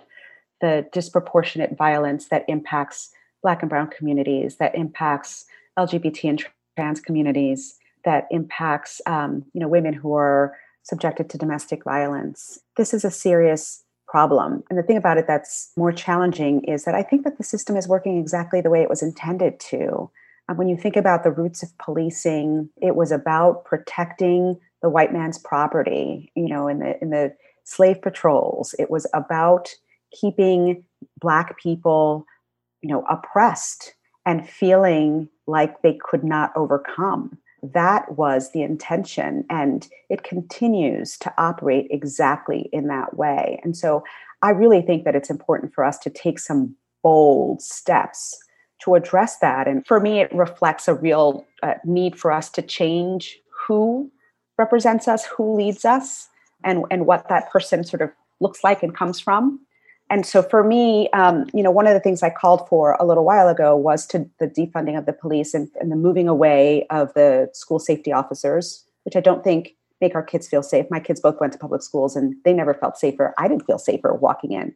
the 0.61 0.89
disproportionate 0.93 1.77
violence 1.79 2.27
that 2.31 2.47
impacts 2.49 3.13
Black 3.41 3.63
and 3.63 3.71
Brown 3.71 3.87
communities, 3.87 4.57
that 4.57 4.75
impacts 4.75 5.45
LGBT 5.79 6.31
and 6.31 6.45
trans 6.75 7.01
communities, 7.01 7.79
that 8.05 8.27
impacts, 8.33 9.01
um, 9.07 9.45
you 9.53 9.61
know, 9.61 9.69
women 9.69 9.95
who 9.95 10.15
are 10.15 10.59
subjected 10.83 11.31
to 11.31 11.39
domestic 11.39 11.85
violence. 11.85 12.59
This 12.77 12.93
is 12.93 13.05
a 13.05 13.11
serious 13.13 13.85
problem. 14.12 14.62
And 14.69 14.78
the 14.78 14.83
thing 14.83 14.99
about 14.99 15.16
it 15.16 15.26
that's 15.26 15.73
more 15.75 15.90
challenging 15.90 16.62
is 16.64 16.85
that 16.85 16.95
I 16.95 17.02
think 17.02 17.25
that 17.25 17.38
the 17.38 17.45
system 17.45 17.78
is 17.78 17.88
working 17.88 18.19
exactly 18.19 18.61
the 18.61 18.69
way 18.69 18.83
it 18.83 18.90
was 18.90 19.02
intended 19.02 19.59
to. 19.71 20.11
And 20.49 20.59
when 20.59 20.69
you 20.69 20.76
think 20.76 20.97
about 20.97 21.25
the 21.25 21.31
roots 21.31 21.62
of 21.62 21.76
policing, 21.78 22.69
it 22.83 22.95
was 22.95 23.11
about 23.11 23.64
protecting 23.64 24.61
the 24.83 24.90
white 24.90 25.14
man's 25.14 25.38
property, 25.38 26.31
you 26.37 26.47
know, 26.47 26.69
in 26.69 26.81
the 26.81 27.00
in 27.00 27.09
the 27.09 27.35
slave 27.64 28.02
patrols. 28.02 28.75
It 28.78 28.90
was 28.90 29.07
about 29.14 29.71
keeping 30.11 30.85
black 31.19 31.59
people, 31.59 32.26
you 32.83 32.90
know, 32.90 33.07
oppressed 33.09 33.95
and 34.26 34.47
feeling 34.47 35.31
like 35.47 35.81
they 35.81 35.99
could 36.02 36.23
not 36.23 36.52
overcome 36.54 37.38
that 37.62 38.16
was 38.16 38.50
the 38.50 38.62
intention 38.62 39.45
and 39.49 39.88
it 40.11 40.25
continues 40.25 41.16
to 41.19 41.33
operate 41.38 41.87
exactly 41.90 42.69
in 42.73 42.88
that 42.88 43.16
way. 43.16 43.61
And 43.62 43.76
so 43.76 44.04
i 44.42 44.50
really 44.50 44.83
think 44.83 45.04
that 45.04 45.14
it's 45.14 45.31
important 45.31 45.73
for 45.73 45.85
us 45.85 45.99
to 45.99 46.11
take 46.11 46.38
some 46.38 46.75
bold 47.02 47.62
steps 47.62 48.37
to 48.81 48.97
address 48.97 49.38
that. 49.38 49.69
And 49.69 49.87
for 49.87 50.00
me 50.00 50.21
it 50.21 50.35
reflects 50.35 50.88
a 50.88 50.95
real 50.95 51.47
uh, 51.62 51.75
need 51.85 52.19
for 52.19 52.33
us 52.33 52.50
to 52.50 52.62
change 52.62 53.38
who 53.66 54.11
represents 54.59 55.07
us 55.07 55.25
who 55.25 55.57
leads 55.57 55.85
us 55.85 56.28
and 56.64 56.85
and 56.90 57.07
what 57.07 57.28
that 57.28 57.50
person 57.50 57.85
sort 57.85 58.02
of 58.02 58.11
looks 58.40 58.64
like 58.64 58.83
and 58.83 58.95
comes 58.95 59.21
from 59.21 59.61
and 60.12 60.26
so 60.26 60.42
for 60.42 60.62
me, 60.62 61.09
um, 61.14 61.47
you 61.54 61.62
know, 61.62 61.71
one 61.71 61.87
of 61.87 61.95
the 61.95 62.00
things 62.00 62.23
I 62.23 62.28
called 62.28 62.69
for 62.69 62.99
a 63.00 63.07
little 63.07 63.25
while 63.25 63.49
ago 63.49 63.75
was 63.75 64.07
to 64.09 64.28
the 64.40 64.47
defunding 64.47 64.99
of 64.99 65.07
the 65.07 65.12
police 65.14 65.54
and, 65.54 65.71
and 65.81 65.90
the 65.90 65.97
moving 65.97 66.28
away 66.28 66.87
of 66.90 67.14
the 67.14 67.49
school 67.54 67.78
safety 67.78 68.12
officers, 68.12 68.85
which 69.04 69.16
I 69.16 69.21
don't 69.21 69.42
think 69.42 69.75
make 70.02 70.14
our 70.14 70.23
kids 70.23 70.47
feel 70.47 70.62
safe. 70.62 70.85
My 70.90 71.00
kids 71.00 71.19
both 71.19 71.40
went 71.40 71.54
to 71.54 71.59
public 71.59 71.83
schools 71.83 72.14
and 72.14 72.35
they 72.45 72.52
never 72.52 72.75
felt 72.75 72.99
safer. 72.99 73.33
I 73.38 73.49
didn't 73.49 73.64
feel 73.64 73.78
safer 73.78 74.12
walking 74.12 74.52
in. 74.52 74.75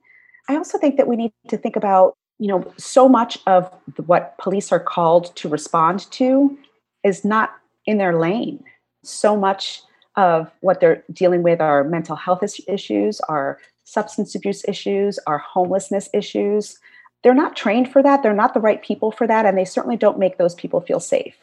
I 0.49 0.57
also 0.57 0.79
think 0.79 0.97
that 0.97 1.07
we 1.07 1.17
need 1.17 1.33
to 1.49 1.59
think 1.59 1.77
about, 1.77 2.15
you 2.39 2.49
know, 2.49 2.73
so 2.79 3.07
much 3.07 3.39
of 3.47 3.71
what 4.07 4.39
police 4.39 4.73
are 4.73 4.81
called 4.81 5.37
to 5.37 5.51
respond 5.51 6.11
to 6.13 6.57
is 7.05 7.27
not 7.27 7.51
in 7.85 7.99
their 7.99 8.19
lane. 8.19 8.65
So 9.05 9.37
much 9.37 9.83
of 10.17 10.51
what 10.61 10.81
they're 10.81 11.05
dealing 11.13 11.43
with 11.43 11.61
are 11.61 11.85
mental 11.85 12.17
health 12.17 12.43
issues, 12.67 13.21
are 13.29 13.59
substance 13.87 14.35
abuse 14.35 14.65
issues, 14.69 15.19
our 15.27 15.39
homelessness 15.39 16.09
issues. 16.13 16.79
They're 17.23 17.35
not 17.35 17.57
trained 17.57 17.91
for 17.91 18.03
that. 18.03 18.23
They're 18.23 18.35
not 18.35 18.53
the 18.53 18.61
right 18.61 18.83
people 18.83 19.13
for 19.13 19.27
that. 19.27 19.47
And 19.47 19.57
they 19.57 19.65
certainly 19.65 19.97
don't 19.97 20.19
make 20.19 20.39
those 20.39 20.55
people 20.55 20.81
feel 20.81 21.01
safe. 21.01 21.37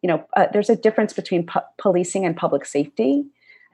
You 0.00 0.08
know, 0.08 0.24
uh, 0.36 0.46
there's 0.52 0.70
a 0.70 0.76
difference 0.76 1.12
between 1.12 1.44
pu- 1.44 1.60
policing 1.76 2.24
and 2.24 2.36
public 2.36 2.64
safety. 2.64 3.24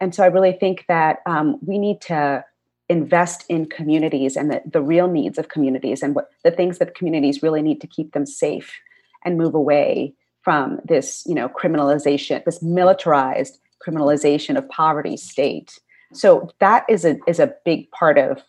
And 0.01 0.15
so 0.15 0.25
I 0.25 0.29
really 0.29 0.53
think 0.53 0.87
that 0.89 1.19
um, 1.27 1.59
we 1.65 1.79
need 1.79 2.01
to 2.03 2.45
invest 2.89 3.45
in 3.49 3.67
communities 3.67 4.37
and 4.37 4.51
the, 4.51 4.63
the 4.71 4.83
real 4.83 5.07
needs 5.07 5.39
of 5.39 5.49
communities 5.49 6.03
and 6.03 6.15
what 6.15 6.31
the 6.45 6.51
things 6.51 6.79
that 6.79 6.95
communities 6.95 7.43
really 7.43 7.63
need 7.63 7.81
to 7.83 7.87
keep 7.87 8.13
them 8.13 8.27
safe 8.27 8.81
and 9.25 9.39
move 9.39 9.55
away 9.55 10.15
from 10.43 10.81
this, 10.85 11.25
you 11.27 11.35
know, 11.35 11.49
criminalization, 11.49 12.43
this 12.45 12.63
militarized 12.63 13.59
criminalization 13.87 14.57
of 14.57 14.69
poverty 14.69 15.17
state 15.17 15.79
so 16.13 16.51
that 16.61 16.85
is 16.89 17.05
a 17.05 17.19
is 17.27 17.39
a 17.39 17.55
big 17.65 17.91
part 17.91 18.19
of 18.19 18.43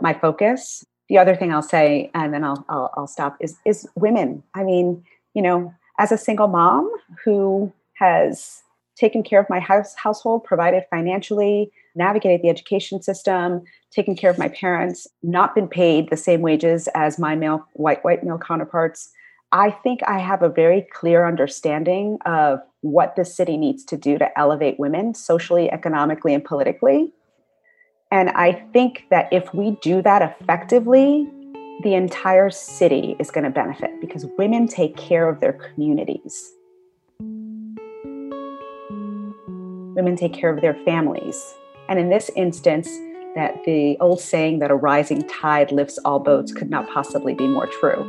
my 0.00 0.14
focus. 0.14 0.84
The 1.08 1.18
other 1.18 1.36
thing 1.36 1.52
i'll 1.52 1.62
say 1.62 2.10
and 2.14 2.32
then 2.32 2.44
i'll 2.44 2.64
i'll, 2.68 2.90
I'll 2.96 3.06
stop 3.06 3.36
is 3.40 3.56
is 3.64 3.88
women. 3.94 4.42
I 4.54 4.64
mean 4.64 5.04
you 5.34 5.42
know 5.42 5.74
as 5.98 6.12
a 6.12 6.18
single 6.18 6.48
mom 6.48 6.90
who 7.24 7.72
has 7.94 8.62
taken 8.96 9.22
care 9.22 9.40
of 9.40 9.48
my 9.48 9.60
house 9.60 9.94
household 9.96 10.44
provided 10.44 10.84
financially 10.90 11.70
navigated 11.94 12.42
the 12.42 12.48
education 12.48 13.02
system 13.02 13.62
taken 13.90 14.16
care 14.16 14.30
of 14.30 14.38
my 14.38 14.48
parents 14.48 15.06
not 15.22 15.54
been 15.54 15.68
paid 15.68 16.08
the 16.08 16.16
same 16.16 16.40
wages 16.40 16.88
as 16.94 17.18
my 17.18 17.34
male 17.34 17.66
white 17.74 18.02
white 18.04 18.24
male 18.24 18.38
counterparts 18.38 19.10
I 19.54 19.70
think 19.70 20.00
I 20.06 20.18
have 20.18 20.42
a 20.42 20.48
very 20.48 20.86
clear 20.94 21.26
understanding 21.26 22.16
of 22.24 22.60
what 22.80 23.16
the 23.16 23.24
city 23.24 23.58
needs 23.58 23.84
to 23.84 23.98
do 23.98 24.16
to 24.16 24.38
elevate 24.38 24.78
women 24.78 25.14
socially, 25.14 25.70
economically, 25.70 26.32
and 26.32 26.42
politically. 26.42 27.12
And 28.10 28.30
I 28.30 28.52
think 28.72 29.04
that 29.10 29.30
if 29.30 29.52
we 29.52 29.72
do 29.82 30.00
that 30.02 30.22
effectively, 30.22 31.28
the 31.82 31.94
entire 31.94 32.48
city 32.48 33.14
is 33.18 33.30
going 33.30 33.44
to 33.44 33.50
benefit 33.50 34.00
because 34.00 34.24
women 34.38 34.66
take 34.66 34.96
care 34.96 35.28
of 35.28 35.40
their 35.40 35.52
communities. 35.52 36.52
Women 39.94 40.16
take 40.16 40.32
care 40.32 40.48
of 40.48 40.62
their 40.62 40.74
families. 40.86 41.54
And 41.90 41.98
in 41.98 42.08
this 42.08 42.30
instance, 42.36 42.88
that 43.34 43.62
the 43.64 43.96
old 44.00 44.20
saying 44.20 44.58
that 44.58 44.70
a 44.70 44.74
rising 44.74 45.26
tide 45.28 45.72
lifts 45.72 45.98
all 46.04 46.18
boats 46.18 46.52
could 46.52 46.70
not 46.70 46.88
possibly 46.90 47.34
be 47.34 47.46
more 47.46 47.66
true. 47.66 48.02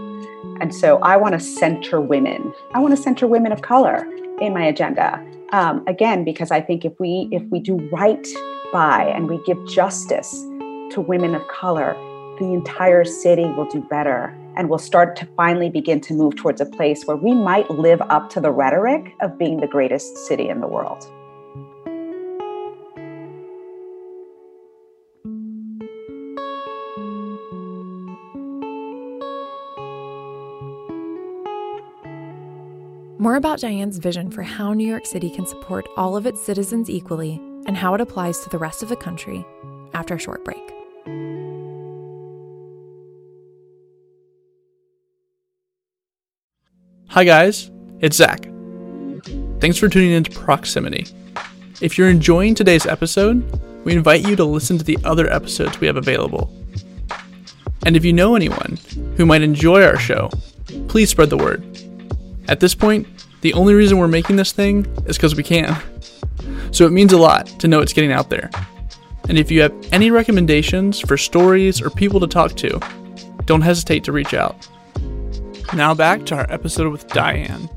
And 0.60 0.74
so 0.74 1.00
I 1.00 1.18
want 1.18 1.34
to 1.34 1.40
center 1.40 2.02
women. 2.02 2.54
I 2.74 2.80
want 2.80 2.96
to 2.96 3.02
center 3.02 3.28
women 3.28 3.52
of 3.52 3.62
color 3.62 4.06
in 4.42 4.54
my 4.54 4.66
agenda. 4.66 5.24
Um, 5.52 5.84
again, 5.88 6.24
because 6.24 6.52
I 6.52 6.62
think 6.62 6.84
if 6.84 6.94
we 7.00 7.30
if 7.32 7.44
we 7.52 7.60
do 7.60 7.78
right 7.92 8.28
by 8.72 9.06
and 9.06 9.30
we 9.30 9.40
give 9.46 9.58
justice 9.68 10.32
to 10.92 11.02
women 11.02 11.36
of 11.36 11.48
color, 11.48 11.94
the 12.40 12.46
entire 12.54 13.06
city 13.06 13.46
will 13.46 13.68
do 13.70 13.82
better 13.82 14.36
and 14.56 14.70
we'll 14.70 14.80
start 14.80 15.16
to 15.18 15.28
finally 15.38 15.70
begin 15.70 16.00
to 16.02 16.14
move 16.14 16.36
towards 16.36 16.62
a 16.62 16.66
place 16.66 17.06
where 17.06 17.18
we 17.18 17.34
might 17.34 17.70
live 17.72 18.02
up 18.10 18.30
to 18.32 18.40
the 18.40 18.52
rhetoric 18.52 19.14
of 19.22 19.38
being 19.38 19.60
the 19.60 19.68
greatest 19.68 20.18
city 20.18 20.50
in 20.50 20.62
the 20.62 20.68
world. 20.68 21.08
More 33.34 33.40
about 33.40 33.58
Dianne's 33.58 33.98
vision 33.98 34.30
for 34.30 34.44
how 34.44 34.74
New 34.74 34.88
York 34.88 35.08
City 35.08 35.28
can 35.28 35.48
support 35.48 35.88
all 35.98 36.16
of 36.16 36.28
its 36.28 36.40
citizens 36.40 36.88
equally 36.88 37.42
and 37.66 37.76
how 37.76 37.96
it 37.96 38.00
applies 38.00 38.38
to 38.42 38.50
the 38.50 38.60
rest 38.60 38.84
of 38.84 38.90
the 38.90 38.96
country 38.96 39.44
after 39.96 40.14
a 40.14 40.20
short 40.20 40.46
break. 40.46 40.62
Hi, 47.08 47.24
guys, 47.24 47.72
it's 48.02 48.18
Zach. 48.18 48.44
Thanks 49.60 49.80
for 49.80 49.90
tuning 49.90 50.12
into 50.12 50.30
Proximity. 50.30 51.08
If 51.82 51.98
you're 51.98 52.12
enjoying 52.12 52.54
today's 52.54 52.86
episode, 52.86 53.44
we 53.84 53.94
invite 53.94 54.28
you 54.28 54.36
to 54.36 54.46
listen 54.46 54.78
to 54.78 54.84
the 54.84 55.00
other 55.04 55.28
episodes 55.34 55.80
we 55.80 55.88
have 55.88 55.98
available. 55.98 56.54
And 57.84 57.96
if 57.96 58.06
you 58.06 58.14
know 58.14 58.36
anyone 58.36 58.78
who 59.18 59.26
might 59.26 59.42
enjoy 59.42 59.84
our 59.84 59.98
show, 59.98 60.30
please 60.88 61.10
spread 61.10 61.32
the 61.32 61.38
word. 61.38 61.83
At 62.48 62.60
this 62.60 62.76
point, 62.76 63.08
the 63.42 63.54
only 63.54 63.74
reason 63.74 63.98
we're 63.98 64.08
making 64.08 64.36
this 64.36 64.52
thing 64.52 64.86
is 65.06 65.18
because 65.18 65.36
we 65.36 65.44
can. 65.44 65.76
So 66.72 66.86
it 66.86 66.92
means 66.92 67.14
a 67.14 67.18
lot 67.18 67.48
to 67.60 67.68
know 67.68 67.80
it's 67.80 67.94
getting 67.94 68.12
out 68.12 68.30
there. 68.30 68.50
And 69.30 69.38
if 69.38 69.50
you 69.50 69.62
have 69.62 69.74
any 69.92 70.12
recommendations 70.12 71.00
for 71.00 71.18
stories 71.18 71.82
or 71.82 71.90
people 71.90 72.20
to 72.20 72.28
talk 72.28 72.56
to, 72.56 72.80
don't 73.46 73.62
hesitate 73.62 74.04
to 74.06 74.12
reach 74.12 74.34
out. 74.34 74.68
Now 75.74 75.94
back 75.94 76.26
to 76.28 76.36
our 76.36 76.46
episode 76.50 76.92
with 76.92 77.08
Dianne. 77.08 77.70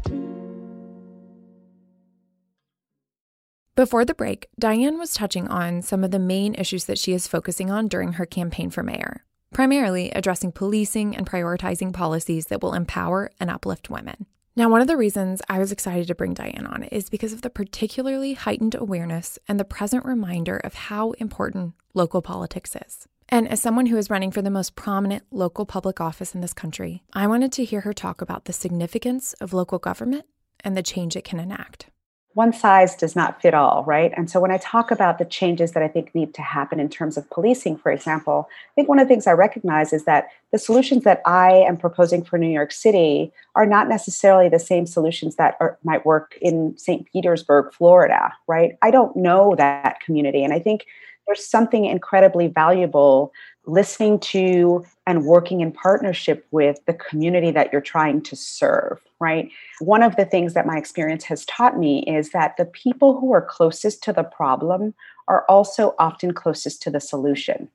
Before 3.77 4.05
the 4.05 4.15
break, 4.15 4.49
Dianne 4.61 4.99
was 4.99 5.13
touching 5.13 5.47
on 5.49 5.83
some 5.83 6.03
of 6.03 6.11
the 6.11 6.19
main 6.19 6.55
issues 6.55 6.87
that 6.87 6.99
she 6.99 7.13
is 7.13 7.29
focusing 7.29 7.71
on 7.71 7.89
during 7.89 8.15
her 8.15 8.27
campaign 8.27 8.71
for 8.71 8.83
mayor, 8.83 9.25
primarily 9.53 10.11
addressing 10.13 10.51
policing 10.51 11.15
and 11.15 11.29
prioritizing 11.29 11.93
policies 11.93 12.47
that 12.47 12.63
will 12.63 12.75
empower 12.75 13.31
and 13.39 13.51
uplift 13.51 13.91
women. 13.91 14.27
Now, 14.59 14.71
one 14.71 14.81
of 14.81 14.87
the 14.87 14.97
reasons 14.97 15.43
I 15.51 15.59
was 15.59 15.71
excited 15.71 16.07
to 16.07 16.15
bring 16.15 16.35
Dianne 16.35 16.73
on 16.73 16.85
is 16.85 17.11
because 17.11 17.35
of 17.35 17.43
the 17.43 17.51
particularly 17.51 18.33
heightened 18.33 18.75
awareness 18.75 19.39
and 19.47 19.61
the 19.61 19.67
present 19.67 20.07
reminder 20.07 20.57
of 20.57 20.73
how 20.73 21.11
important 21.13 21.75
local 21.93 22.23
politics 22.23 22.75
is. 22.75 23.07
And 23.29 23.47
as 23.49 23.61
someone 23.61 23.85
who 23.85 23.99
is 23.99 24.09
running 24.09 24.31
for 24.31 24.41
the 24.41 24.49
most 24.49 24.75
prominent 24.75 25.25
local 25.31 25.67
public 25.67 26.01
office 26.01 26.35
in 26.35 26.41
this 26.41 26.55
country, 26.55 27.03
I 27.13 27.27
wanted 27.27 27.53
to 27.53 27.65
hear 27.65 27.83
her 27.83 27.93
talk 27.93 28.23
about 28.23 28.47
the 28.47 28.55
significance 28.55 29.35
of 29.43 29.53
local 29.53 29.79
government 29.79 30.25
and 30.61 30.75
the 30.75 30.83
change 30.83 31.17
it 31.17 31.25
can 31.25 31.39
enact 31.39 31.91
one 32.37 32.53
size 32.53 32.95
does 32.95 33.17
not 33.17 33.41
fit 33.41 33.55
all, 33.55 33.83
right? 33.85 34.13
And 34.15 34.31
so 34.31 34.41
when 34.41 34.51
I 34.51 34.59
talk 34.59 34.91
about 34.91 35.17
the 35.17 35.25
changes 35.25 35.73
that 35.73 35.83
I 35.83 35.89
think 35.89 36.15
need 36.15 36.35
to 36.35 36.43
happen 36.43 36.79
in 36.79 36.91
terms 36.91 37.17
of 37.17 37.29
policing, 37.31 37.79
for 37.79 37.91
example, 37.91 38.47
I 38.51 38.75
think 38.75 38.91
one 38.91 38.99
of 38.99 39.09
the 39.09 39.09
things 39.09 39.27
I 39.27 39.33
recognize 39.33 39.95
is 39.95 40.05
that 40.05 40.29
the 40.53 40.59
solutions 40.59 41.03
that 41.05 41.23
I 41.25 41.53
am 41.53 41.79
proposing 41.79 42.23
for 42.23 42.37
New 42.37 42.51
York 42.51 42.73
City 42.73 43.33
are 43.55 43.65
not 43.65 43.89
necessarily 43.89 44.51
the 44.51 44.59
same 44.59 44.85
solutions 44.85 45.37
that 45.37 45.57
are, 45.61 45.79
might 45.83 46.05
work 46.05 46.37
in 46.43 46.77
St. 46.77 47.11
Petersburg, 47.11 47.73
Florida, 47.73 48.31
right? 48.47 48.77
I 48.83 48.91
don't 48.91 49.17
know 49.17 49.55
that 49.57 50.01
community. 50.01 50.45
And 50.45 50.53
I 50.53 50.59
think 50.59 50.85
there's 51.27 51.47
something 51.47 51.87
incredibly 51.87 52.49
valuable 52.49 53.33
listening 53.67 54.19
to 54.21 54.85
and 55.07 55.25
working 55.25 55.61
in 55.61 55.73
partnership 55.73 56.47
with 56.53 56.79
the 56.87 56.95
community 56.95 57.51
that 57.51 57.73
you're 57.73 57.81
trying 57.81 58.23
to 58.23 58.37
serve, 58.37 59.01
right? 59.21 59.51
One 59.81 60.03
of 60.03 60.17
the 60.17 60.25
things 60.25 60.55
that 60.55 60.67
my 60.67 60.77
experience 60.79 61.25
has 61.25 61.45
taught 61.47 61.79
me 61.79 62.05
is 62.05 62.31
that 62.31 62.57
the 62.57 62.65
people 62.65 63.21
who 63.21 63.33
are 63.33 63.43
closest 63.43 64.03
to 64.05 64.13
the 64.13 64.23
problem 64.23 64.95
are 65.29 65.45
also 65.49 65.95
often 65.99 66.33
closest 66.33 66.81
to 66.83 66.91
the 66.91 67.01
solution. 67.01 67.69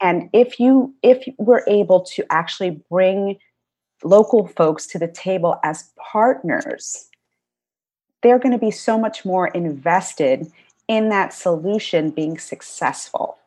And 0.00 0.28
if 0.32 0.60
you 0.60 0.94
if 1.02 1.26
we're 1.38 1.64
able 1.66 2.00
to 2.00 2.24
actually 2.30 2.82
bring 2.90 3.38
local 4.04 4.48
folks 4.48 4.86
to 4.88 4.98
the 4.98 5.08
table 5.08 5.58
as 5.62 5.90
partners, 5.96 7.08
they're 8.22 8.38
going 8.38 8.52
to 8.52 8.58
be 8.58 8.70
so 8.70 8.98
much 8.98 9.24
more 9.24 9.48
invested 9.48 10.50
in 10.88 11.08
that 11.08 11.32
solution 11.32 12.10
being 12.10 12.36
successful. 12.36 13.38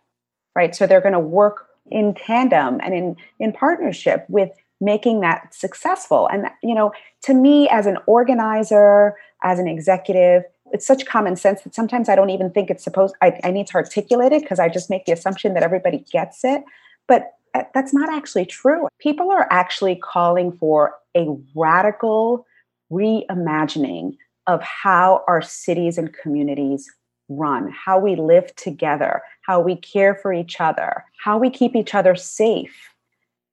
Right? 0.55 0.73
So 0.73 0.87
they're 0.87 1.01
going 1.01 1.13
to 1.13 1.19
work 1.19 1.64
in 1.91 2.13
tandem 2.13 2.79
and 2.83 2.93
in 2.93 3.15
in 3.39 3.51
partnership 3.51 4.25
with 4.29 4.51
making 4.81 5.21
that 5.21 5.53
successful. 5.53 6.27
And 6.31 6.47
you 6.63 6.75
know 6.75 6.91
to 7.23 7.33
me 7.33 7.69
as 7.69 7.85
an 7.85 7.97
organizer 8.05 9.15
as 9.43 9.59
an 9.59 9.67
executive 9.67 10.43
it's 10.71 10.87
such 10.87 11.05
common 11.05 11.35
sense 11.35 11.61
that 11.61 11.75
sometimes 11.75 12.09
i 12.09 12.15
don't 12.15 12.31
even 12.31 12.49
think 12.49 12.71
it's 12.71 12.83
supposed 12.83 13.13
i, 13.21 13.39
I 13.43 13.51
need 13.51 13.67
to 13.67 13.75
articulate 13.75 14.31
it 14.31 14.41
because 14.41 14.57
i 14.57 14.67
just 14.67 14.89
make 14.89 15.05
the 15.05 15.11
assumption 15.11 15.53
that 15.53 15.61
everybody 15.61 15.99
gets 16.11 16.43
it. 16.43 16.63
But 17.07 17.33
uh, 17.55 17.63
that's 17.73 17.93
not 17.93 18.09
actually 18.11 18.45
true. 18.45 18.87
People 18.99 19.31
are 19.31 19.47
actually 19.49 19.95
calling 19.95 20.51
for 20.51 20.95
a 21.15 21.27
radical 21.55 22.45
reimagining 22.91 24.17
of 24.47 24.61
how 24.61 25.23
our 25.27 25.41
cities 25.41 25.97
and 25.97 26.13
communities 26.13 26.91
run, 27.29 27.71
how 27.71 27.99
we 27.99 28.15
live 28.15 28.55
together, 28.55 29.21
how 29.41 29.59
we 29.59 29.75
care 29.75 30.15
for 30.15 30.31
each 30.33 30.61
other, 30.61 31.05
how 31.23 31.37
we 31.37 31.49
keep 31.49 31.75
each 31.75 31.95
other 31.95 32.15
safe. 32.15 32.89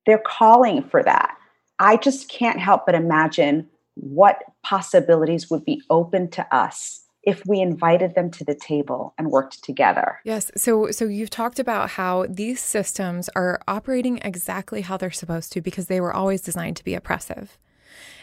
they're 0.06 0.22
calling 0.26 0.82
for 0.82 1.02
that. 1.02 1.36
I 1.78 1.96
just 1.96 2.28
can't 2.28 2.58
help 2.58 2.86
but 2.86 2.94
imagine 2.94 3.68
what 3.94 4.42
possibilities 4.62 5.50
would 5.50 5.64
be 5.64 5.82
open 5.90 6.30
to 6.30 6.54
us 6.54 7.00
if 7.24 7.42
we 7.46 7.60
invited 7.60 8.14
them 8.14 8.30
to 8.32 8.44
the 8.44 8.54
table 8.54 9.14
and 9.16 9.30
worked 9.30 9.62
together. 9.62 10.18
Yes. 10.24 10.50
So 10.56 10.90
so 10.90 11.04
you've 11.04 11.30
talked 11.30 11.60
about 11.60 11.90
how 11.90 12.26
these 12.28 12.60
systems 12.60 13.28
are 13.36 13.60
operating 13.68 14.18
exactly 14.18 14.80
how 14.80 14.96
they're 14.96 15.12
supposed 15.12 15.52
to 15.52 15.60
because 15.60 15.86
they 15.86 16.00
were 16.00 16.12
always 16.12 16.40
designed 16.40 16.76
to 16.78 16.84
be 16.84 16.94
oppressive. 16.94 17.58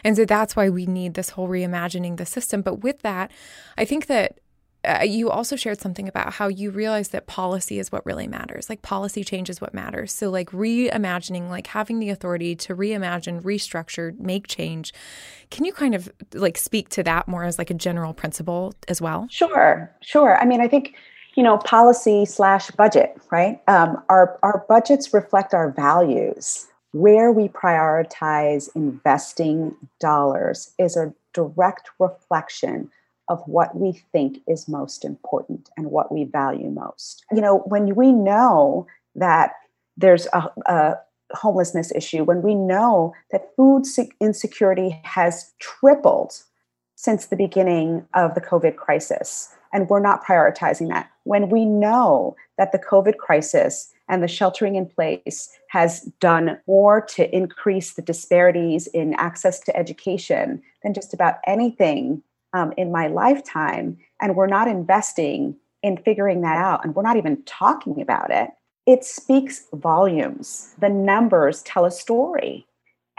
And 0.04 0.16
so 0.16 0.24
that's 0.24 0.54
why 0.54 0.68
we 0.68 0.84
need 0.84 1.14
this 1.14 1.30
whole 1.30 1.48
reimagining 1.48 2.16
the 2.16 2.26
system. 2.26 2.60
But 2.60 2.80
with 2.80 3.00
that, 3.00 3.30
I 3.78 3.84
think 3.84 4.06
that 4.06 4.38
uh, 4.82 5.02
you 5.04 5.28
also 5.28 5.56
shared 5.56 5.80
something 5.80 6.08
about 6.08 6.32
how 6.34 6.48
you 6.48 6.70
realize 6.70 7.08
that 7.08 7.26
policy 7.26 7.78
is 7.78 7.92
what 7.92 8.04
really 8.06 8.26
matters. 8.26 8.70
Like 8.70 8.80
policy 8.80 9.22
change 9.22 9.50
is 9.50 9.60
what 9.60 9.74
matters. 9.74 10.12
So 10.12 10.30
like 10.30 10.50
reimagining, 10.52 11.50
like 11.50 11.66
having 11.66 11.98
the 11.98 12.08
authority 12.08 12.56
to 12.56 12.74
reimagine, 12.74 13.42
restructure, 13.42 14.18
make 14.18 14.46
change. 14.46 14.94
Can 15.50 15.66
you 15.66 15.72
kind 15.72 15.94
of 15.94 16.10
like 16.32 16.56
speak 16.56 16.88
to 16.90 17.02
that 17.02 17.28
more 17.28 17.44
as 17.44 17.58
like 17.58 17.70
a 17.70 17.74
general 17.74 18.14
principle 18.14 18.72
as 18.88 19.02
well? 19.02 19.26
Sure, 19.30 19.94
sure. 20.00 20.38
I 20.40 20.46
mean, 20.46 20.62
I 20.62 20.68
think 20.68 20.94
you 21.34 21.42
know 21.42 21.58
policy 21.58 22.24
slash 22.24 22.70
budget, 22.70 23.20
right? 23.30 23.60
Um, 23.68 24.02
our 24.08 24.38
our 24.42 24.64
budgets 24.68 25.12
reflect 25.12 25.52
our 25.52 25.70
values. 25.72 26.66
Where 26.92 27.30
we 27.30 27.48
prioritize 27.48 28.68
investing 28.74 29.76
dollars 30.00 30.72
is 30.76 30.96
a 30.96 31.14
direct 31.32 31.90
reflection 32.00 32.90
of 33.30 33.40
what 33.46 33.74
we 33.76 33.92
think 34.12 34.38
is 34.46 34.68
most 34.68 35.04
important 35.04 35.70
and 35.76 35.86
what 35.86 36.12
we 36.12 36.24
value 36.24 36.68
most. 36.68 37.24
You 37.32 37.40
know, 37.40 37.58
when 37.60 37.94
we 37.94 38.12
know 38.12 38.86
that 39.14 39.52
there's 39.96 40.26
a, 40.34 40.50
a 40.66 40.94
homelessness 41.30 41.92
issue, 41.94 42.24
when 42.24 42.42
we 42.42 42.56
know 42.56 43.14
that 43.30 43.54
food 43.56 43.84
insecurity 44.20 45.00
has 45.04 45.52
tripled 45.60 46.32
since 46.96 47.26
the 47.26 47.36
beginning 47.36 48.04
of 48.14 48.34
the 48.34 48.40
COVID 48.40 48.76
crisis, 48.76 49.54
and 49.72 49.88
we're 49.88 50.00
not 50.00 50.24
prioritizing 50.24 50.88
that, 50.88 51.08
when 51.22 51.48
we 51.48 51.64
know 51.64 52.34
that 52.58 52.72
the 52.72 52.78
COVID 52.78 53.16
crisis 53.18 53.92
and 54.08 54.24
the 54.24 54.28
sheltering 54.28 54.74
in 54.74 54.86
place 54.86 55.48
has 55.68 56.00
done 56.18 56.58
more 56.66 57.00
to 57.00 57.32
increase 57.34 57.92
the 57.92 58.02
disparities 58.02 58.88
in 58.88 59.14
access 59.14 59.60
to 59.60 59.76
education 59.76 60.60
than 60.82 60.92
just 60.92 61.14
about 61.14 61.36
anything 61.46 62.22
um, 62.52 62.72
in 62.76 62.92
my 62.92 63.06
lifetime, 63.06 63.98
and 64.20 64.36
we're 64.36 64.46
not 64.46 64.68
investing 64.68 65.56
in 65.82 65.96
figuring 65.96 66.42
that 66.42 66.58
out, 66.58 66.84
and 66.84 66.94
we're 66.94 67.02
not 67.02 67.16
even 67.16 67.42
talking 67.44 68.00
about 68.00 68.30
it, 68.30 68.50
it 68.86 69.04
speaks 69.04 69.66
volumes. 69.72 70.74
The 70.78 70.88
numbers 70.88 71.62
tell 71.62 71.84
a 71.84 71.90
story. 71.90 72.66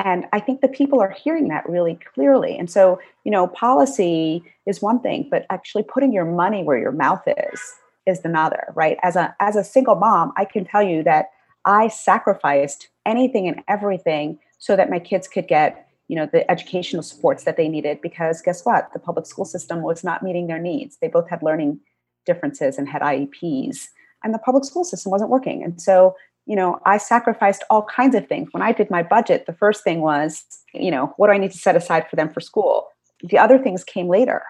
And 0.03 0.25
I 0.33 0.39
think 0.39 0.61
the 0.61 0.67
people 0.67 0.99
are 0.99 1.11
hearing 1.11 1.47
that 1.49 1.69
really 1.69 1.99
clearly. 2.13 2.57
And 2.57 2.69
so, 2.69 2.99
you 3.23 3.31
know, 3.31 3.47
policy 3.47 4.43
is 4.65 4.81
one 4.81 4.99
thing, 4.99 5.27
but 5.29 5.45
actually 5.49 5.83
putting 5.83 6.11
your 6.11 6.25
money 6.25 6.63
where 6.63 6.77
your 6.77 6.91
mouth 6.91 7.21
is 7.27 7.61
is 8.07 8.21
another, 8.25 8.73
right? 8.73 8.97
As 9.03 9.15
a 9.15 9.35
as 9.39 9.55
a 9.55 9.63
single 9.63 9.95
mom, 9.95 10.33
I 10.37 10.45
can 10.45 10.65
tell 10.65 10.81
you 10.81 11.03
that 11.03 11.27
I 11.65 11.87
sacrificed 11.87 12.89
anything 13.05 13.47
and 13.47 13.61
everything 13.67 14.39
so 14.57 14.75
that 14.75 14.89
my 14.89 14.99
kids 14.99 15.27
could 15.27 15.47
get 15.47 15.87
you 16.11 16.17
know 16.17 16.27
the 16.29 16.49
educational 16.51 17.03
supports 17.03 17.45
that 17.45 17.55
they 17.55 17.69
needed 17.69 18.01
because 18.01 18.41
guess 18.41 18.65
what? 18.65 18.91
The 18.91 18.99
public 18.99 19.25
school 19.25 19.45
system 19.45 19.81
was 19.81 20.03
not 20.03 20.21
meeting 20.21 20.47
their 20.47 20.59
needs. 20.59 20.97
They 20.97 21.07
both 21.07 21.29
had 21.29 21.41
learning 21.41 21.79
differences 22.25 22.77
and 22.77 22.89
had 22.89 23.01
ieps 23.01 23.87
and 24.21 24.33
the 24.33 24.39
public 24.39 24.65
school 24.65 24.83
system 24.83 25.09
wasn't 25.09 25.29
working. 25.29 25.63
And 25.63 25.81
so 25.81 26.15
you 26.47 26.55
know 26.55 26.79
i 26.85 26.97
sacrificed 26.97 27.63
all 27.69 27.83
kinds 27.83 28.13
of 28.13 28.27
things. 28.27 28.49
When 28.51 28.61
i 28.61 28.73
did 28.73 28.91
my 28.91 29.03
budget 29.03 29.45
the 29.45 29.53
first 29.53 29.85
thing 29.85 30.01
was 30.01 30.43
you 30.73 30.91
know 30.91 31.13
what 31.15 31.27
do 31.27 31.33
i 31.33 31.37
need 31.37 31.51
to 31.51 31.57
set 31.57 31.77
aside 31.77 32.09
for 32.09 32.17
them 32.17 32.29
for 32.29 32.41
school? 32.41 32.89
The 33.23 33.37
other 33.37 33.57
things 33.57 33.85
came 33.85 34.09
later. 34.09 34.43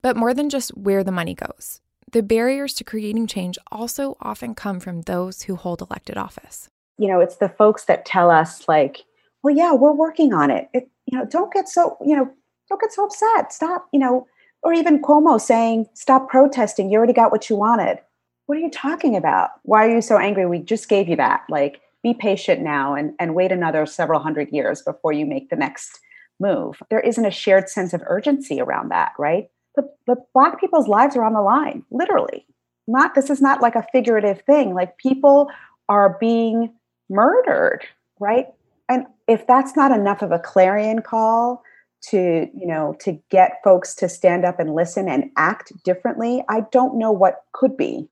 But 0.00 0.16
more 0.16 0.34
than 0.34 0.50
just 0.50 0.76
where 0.76 1.04
the 1.04 1.12
money 1.12 1.34
goes 1.34 1.80
the 2.10 2.24
barriers 2.24 2.74
to 2.74 2.84
creating 2.84 3.26
change 3.26 3.56
also 3.70 4.16
often 4.20 4.54
come 4.54 4.80
from 4.80 5.02
those 5.02 5.42
who 5.42 5.56
hold 5.56 5.80
elected 5.80 6.18
office. 6.18 6.68
You 6.98 7.08
know 7.08 7.20
it's 7.20 7.36
the 7.36 7.48
folks 7.48 7.84
that 7.84 8.04
tell 8.04 8.30
us 8.30 8.66
like 8.66 9.04
well 9.42 9.54
yeah 9.54 9.72
we're 9.72 9.92
working 9.92 10.32
on 10.32 10.50
it. 10.50 10.68
it 10.72 10.88
you 11.06 11.18
know 11.18 11.24
don't 11.24 11.52
get 11.52 11.68
so 11.68 11.96
you 12.04 12.16
know 12.16 12.30
don't 12.68 12.80
get 12.80 12.92
so 12.92 13.04
upset. 13.04 13.52
Stop 13.52 13.88
you 13.92 13.98
know 13.98 14.26
or 14.62 14.72
even 14.72 15.02
cuomo 15.02 15.40
saying 15.40 15.86
stop 15.94 16.28
protesting. 16.28 16.90
You 16.90 16.98
already 16.98 17.12
got 17.12 17.32
what 17.32 17.50
you 17.50 17.56
wanted. 17.56 17.98
What 18.46 18.58
are 18.58 18.60
you 18.60 18.70
talking 18.70 19.16
about? 19.16 19.50
Why 19.62 19.86
are 19.86 19.94
you 19.94 20.02
so 20.02 20.18
angry? 20.18 20.46
We 20.46 20.58
just 20.58 20.88
gave 20.88 21.08
you 21.08 21.16
that. 21.16 21.42
Like 21.48 21.80
be 22.02 22.14
patient 22.14 22.60
now 22.60 22.94
and, 22.94 23.14
and 23.18 23.34
wait 23.34 23.52
another 23.52 23.86
several 23.86 24.20
hundred 24.20 24.50
years 24.50 24.82
before 24.82 25.12
you 25.12 25.24
make 25.24 25.50
the 25.50 25.56
next 25.56 26.00
move. 26.40 26.82
There 26.90 27.00
isn't 27.00 27.24
a 27.24 27.30
shared 27.30 27.68
sense 27.68 27.92
of 27.92 28.02
urgency 28.06 28.60
around 28.60 28.90
that 28.90 29.12
right? 29.18 29.48
The, 29.74 29.88
the 30.06 30.16
black 30.34 30.60
people's 30.60 30.88
lives 30.88 31.16
are 31.16 31.24
on 31.24 31.32
the 31.32 31.40
line 31.40 31.84
literally. 31.90 32.46
Not 32.88 33.14
this 33.14 33.30
is 33.30 33.40
not 33.40 33.62
like 33.62 33.76
a 33.76 33.86
figurative 33.92 34.42
thing. 34.42 34.74
Like 34.74 34.98
people 34.98 35.48
are 35.88 36.16
being 36.20 36.72
murdered 37.08 37.86
right 38.18 38.46
and 38.88 39.06
if 39.28 39.46
that's 39.46 39.76
not 39.76 39.92
enough 39.92 40.22
of 40.22 40.32
a 40.32 40.38
clarion 40.38 41.02
call 41.02 41.62
to 42.02 42.48
you 42.54 42.66
know 42.66 42.96
to 43.00 43.18
get 43.30 43.60
folks 43.62 43.94
to 43.94 44.08
stand 44.08 44.44
up 44.44 44.58
and 44.58 44.74
listen 44.74 45.08
and 45.08 45.30
act 45.36 45.72
differently 45.84 46.42
i 46.48 46.60
don't 46.72 46.98
know 46.98 47.12
what 47.12 47.44
could 47.52 47.76
be. 47.76 48.08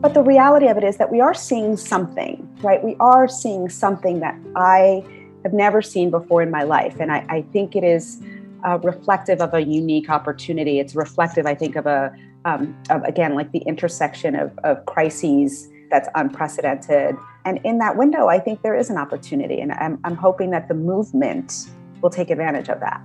But 0.00 0.14
the 0.14 0.22
reality 0.22 0.66
of 0.66 0.76
it 0.76 0.82
is 0.82 0.96
that 0.96 1.12
we 1.12 1.20
are 1.20 1.34
seeing 1.34 1.76
something 1.76 2.48
right? 2.62 2.82
We 2.82 2.96
are 3.00 3.28
seeing 3.28 3.68
something 3.68 4.20
that 4.20 4.38
i 4.56 5.04
have 5.42 5.52
never 5.52 5.82
seen 5.82 6.10
before 6.10 6.42
in 6.42 6.50
my 6.50 6.62
life. 6.62 7.00
And 7.00 7.10
i, 7.10 7.24
I 7.28 7.42
think 7.52 7.74
it 7.74 7.84
is 7.84 8.22
uh, 8.64 8.78
reflective 8.82 9.40
of 9.40 9.54
a 9.54 9.60
unique 9.60 10.08
opportunity. 10.10 10.78
It's 10.78 10.94
reflective, 10.94 11.46
I 11.46 11.54
think, 11.54 11.76
of 11.76 11.86
a 11.86 12.14
um, 12.44 12.76
of 12.90 13.02
again 13.04 13.34
like 13.34 13.52
the 13.52 13.60
intersection 13.60 14.34
of, 14.34 14.58
of 14.64 14.84
crises 14.86 15.68
that's 15.90 16.08
unprecedented. 16.14 17.16
And 17.44 17.60
in 17.64 17.78
that 17.78 17.96
window, 17.96 18.28
I 18.28 18.38
think 18.38 18.62
there 18.62 18.76
is 18.76 18.88
an 18.88 18.96
opportunity, 18.96 19.60
and 19.60 19.72
I'm, 19.72 19.98
I'm 20.04 20.16
hoping 20.16 20.50
that 20.50 20.68
the 20.68 20.74
movement 20.74 21.68
will 22.00 22.10
take 22.10 22.30
advantage 22.30 22.68
of 22.68 22.80
that. 22.80 23.00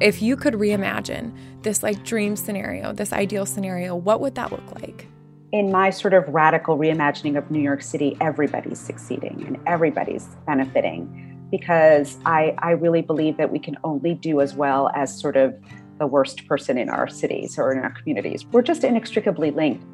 If 0.00 0.20
you 0.20 0.36
could 0.36 0.54
reimagine 0.54 1.32
this 1.62 1.82
like 1.82 2.04
dream 2.04 2.36
scenario, 2.36 2.92
this 2.92 3.12
ideal 3.12 3.46
scenario, 3.46 3.96
what 3.96 4.20
would 4.20 4.34
that 4.34 4.52
look 4.52 4.74
like? 4.82 5.08
In 5.54 5.70
my 5.70 5.88
sort 5.88 6.12
of 6.12 6.28
radical 6.30 6.76
reimagining 6.76 7.38
of 7.38 7.48
New 7.48 7.60
York 7.60 7.80
City, 7.80 8.16
everybody's 8.20 8.80
succeeding 8.80 9.44
and 9.46 9.56
everybody's 9.68 10.26
benefiting 10.48 11.46
because 11.48 12.18
I, 12.26 12.56
I 12.58 12.72
really 12.72 13.02
believe 13.02 13.36
that 13.36 13.52
we 13.52 13.60
can 13.60 13.76
only 13.84 14.14
do 14.14 14.40
as 14.40 14.56
well 14.56 14.90
as 14.96 15.16
sort 15.16 15.36
of 15.36 15.54
the 16.00 16.08
worst 16.08 16.48
person 16.48 16.76
in 16.76 16.88
our 16.88 17.06
cities 17.06 17.56
or 17.56 17.70
in 17.70 17.78
our 17.78 17.92
communities. 17.92 18.44
We're 18.46 18.62
just 18.62 18.82
inextricably 18.82 19.52
linked. 19.52 19.84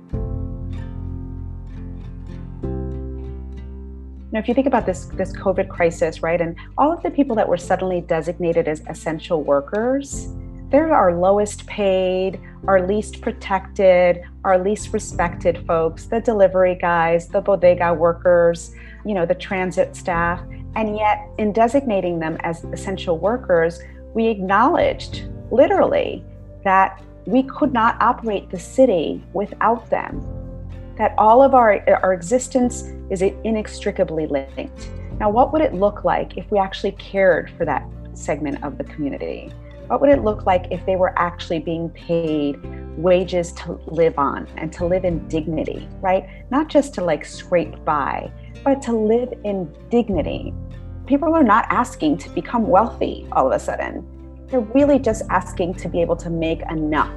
Now, 4.32 4.38
if 4.38 4.48
you 4.48 4.54
think 4.54 4.66
about 4.66 4.86
this 4.86 5.06
this 5.16 5.32
COVID 5.34 5.68
crisis, 5.68 6.22
right, 6.22 6.40
and 6.40 6.56
all 6.78 6.90
of 6.90 7.02
the 7.02 7.10
people 7.10 7.36
that 7.36 7.46
were 7.46 7.58
suddenly 7.58 8.00
designated 8.00 8.66
as 8.66 8.82
essential 8.88 9.42
workers, 9.42 10.28
they're 10.70 10.94
our 10.94 11.12
lowest 11.12 11.66
paid, 11.66 12.40
our 12.66 12.86
least 12.86 13.20
protected, 13.20 14.22
our 14.44 14.58
least 14.58 14.92
respected 14.92 15.64
folks, 15.66 16.06
the 16.06 16.20
delivery 16.20 16.74
guys, 16.74 17.28
the 17.28 17.40
bodega 17.40 17.92
workers, 17.92 18.74
you 19.04 19.14
know, 19.14 19.26
the 19.26 19.34
transit 19.34 19.94
staff. 19.94 20.40
And 20.76 20.96
yet, 20.96 21.28
in 21.38 21.52
designating 21.52 22.18
them 22.18 22.36
as 22.40 22.64
essential 22.64 23.18
workers, 23.18 23.80
we 24.14 24.28
acknowledged 24.28 25.24
literally 25.50 26.24
that 26.64 27.02
we 27.26 27.42
could 27.42 27.72
not 27.72 28.00
operate 28.00 28.50
the 28.50 28.58
city 28.58 29.22
without 29.32 29.88
them, 29.90 30.24
that 30.96 31.14
all 31.18 31.42
of 31.42 31.54
our, 31.54 31.82
our 32.02 32.12
existence 32.12 32.84
is 33.10 33.22
inextricably 33.22 34.26
linked. 34.26 34.90
Now, 35.18 35.28
what 35.28 35.52
would 35.52 35.60
it 35.60 35.74
look 35.74 36.04
like 36.04 36.38
if 36.38 36.50
we 36.50 36.58
actually 36.58 36.92
cared 36.92 37.50
for 37.58 37.66
that 37.66 37.86
segment 38.14 38.64
of 38.64 38.78
the 38.78 38.84
community? 38.84 39.52
What 39.90 40.00
would 40.02 40.10
it 40.10 40.22
look 40.22 40.46
like 40.46 40.68
if 40.70 40.86
they 40.86 40.94
were 40.94 41.12
actually 41.18 41.58
being 41.58 41.90
paid 41.90 42.60
wages 42.96 43.50
to 43.54 43.72
live 43.88 44.16
on 44.20 44.46
and 44.56 44.72
to 44.74 44.86
live 44.86 45.04
in 45.04 45.26
dignity, 45.26 45.88
right? 46.00 46.28
Not 46.52 46.68
just 46.68 46.94
to 46.94 47.04
like 47.04 47.24
scrape 47.24 47.84
by, 47.84 48.30
but 48.62 48.80
to 48.82 48.92
live 48.92 49.32
in 49.42 49.68
dignity. 49.88 50.54
People 51.06 51.34
are 51.34 51.42
not 51.42 51.66
asking 51.70 52.18
to 52.18 52.30
become 52.30 52.68
wealthy 52.68 53.26
all 53.32 53.48
of 53.48 53.52
a 53.52 53.58
sudden. 53.58 54.06
They're 54.46 54.60
really 54.60 55.00
just 55.00 55.24
asking 55.28 55.74
to 55.74 55.88
be 55.88 56.00
able 56.00 56.14
to 56.18 56.30
make 56.30 56.62
enough 56.70 57.10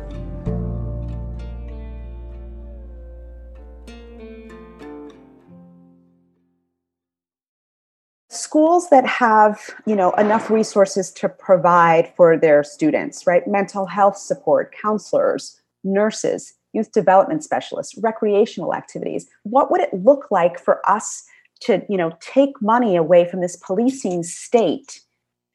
schools 8.53 8.91
that 8.91 9.03
have 9.03 9.71
you 9.87 9.95
know 9.95 10.11
enough 10.11 10.51
resources 10.51 11.09
to 11.09 11.27
provide 11.27 12.13
for 12.15 12.37
their 12.37 12.63
students 12.63 13.25
right? 13.25 13.47
Mental 13.47 13.87
health 13.87 14.15
support 14.15 14.71
counselors 14.79 15.59
nurses 15.83 16.53
youth 16.71 16.91
development 16.91 17.43
specialists 17.43 17.97
recreational 17.97 18.75
activities. 18.75 19.25
What 19.41 19.71
would 19.71 19.81
it 19.81 19.91
look 19.91 20.27
like 20.29 20.59
for 20.59 20.87
us 20.87 21.23
to 21.61 21.81
you 21.89 21.97
know 21.97 22.11
take 22.19 22.61
money 22.61 22.95
away 22.95 23.27
from 23.27 23.41
this 23.41 23.55
policing 23.55 24.21
state 24.21 25.01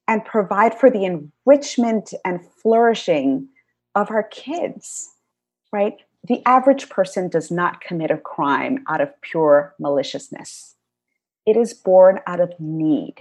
and 0.08 0.24
provide 0.24 0.74
for 0.74 0.90
the 0.90 1.04
enrichment 1.04 2.12
and 2.24 2.40
flourishing 2.60 3.46
of 3.94 4.10
our 4.10 4.24
kids 4.24 5.08
right? 5.72 5.98
The 6.26 6.42
average 6.46 6.88
person 6.88 7.28
does 7.28 7.48
not 7.48 7.80
commit 7.80 8.10
a 8.10 8.18
crime 8.18 8.82
out 8.88 9.00
of 9.00 9.08
pure 9.20 9.76
maliciousness 9.78 10.74
it 11.48 11.56
is 11.56 11.72
born 11.72 12.20
out 12.26 12.40
of 12.40 12.52
need. 12.60 13.14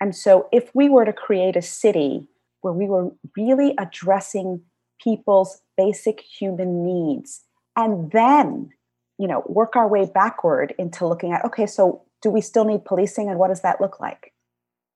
And 0.00 0.16
so 0.16 0.48
if 0.52 0.74
we 0.74 0.88
were 0.88 1.04
to 1.04 1.12
create 1.12 1.54
a 1.54 1.62
city 1.62 2.26
where 2.60 2.72
we 2.72 2.86
were 2.86 3.12
really 3.36 3.72
addressing 3.78 4.62
people's 5.00 5.62
basic 5.76 6.20
human 6.20 6.84
needs 6.84 7.44
and 7.76 8.10
then 8.10 8.70
you 9.18 9.28
know 9.28 9.44
work 9.46 9.76
our 9.76 9.86
way 9.86 10.06
backward 10.12 10.74
into 10.78 11.06
looking 11.06 11.32
at 11.32 11.44
okay 11.44 11.66
so 11.66 12.02
do 12.22 12.30
we 12.30 12.40
still 12.40 12.64
need 12.64 12.84
policing 12.84 13.28
and 13.28 13.38
what 13.38 13.48
does 13.48 13.60
that 13.60 13.80
look 13.80 14.00
like? 14.00 14.32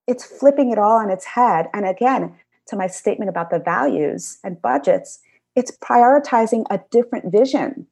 It's 0.08 0.24
flipping 0.24 0.72
it 0.72 0.78
all 0.78 0.96
on 0.96 1.10
its 1.10 1.26
head. 1.26 1.68
And 1.72 1.86
again 1.86 2.34
to 2.66 2.76
my 2.76 2.88
statement 2.88 3.28
about 3.28 3.50
the 3.50 3.58
values 3.60 4.38
and 4.42 4.60
budgets 4.60 5.20
it's 5.54 5.76
prioritizing 5.78 6.64
a 6.70 6.80
different 6.90 7.30
vision 7.30 7.86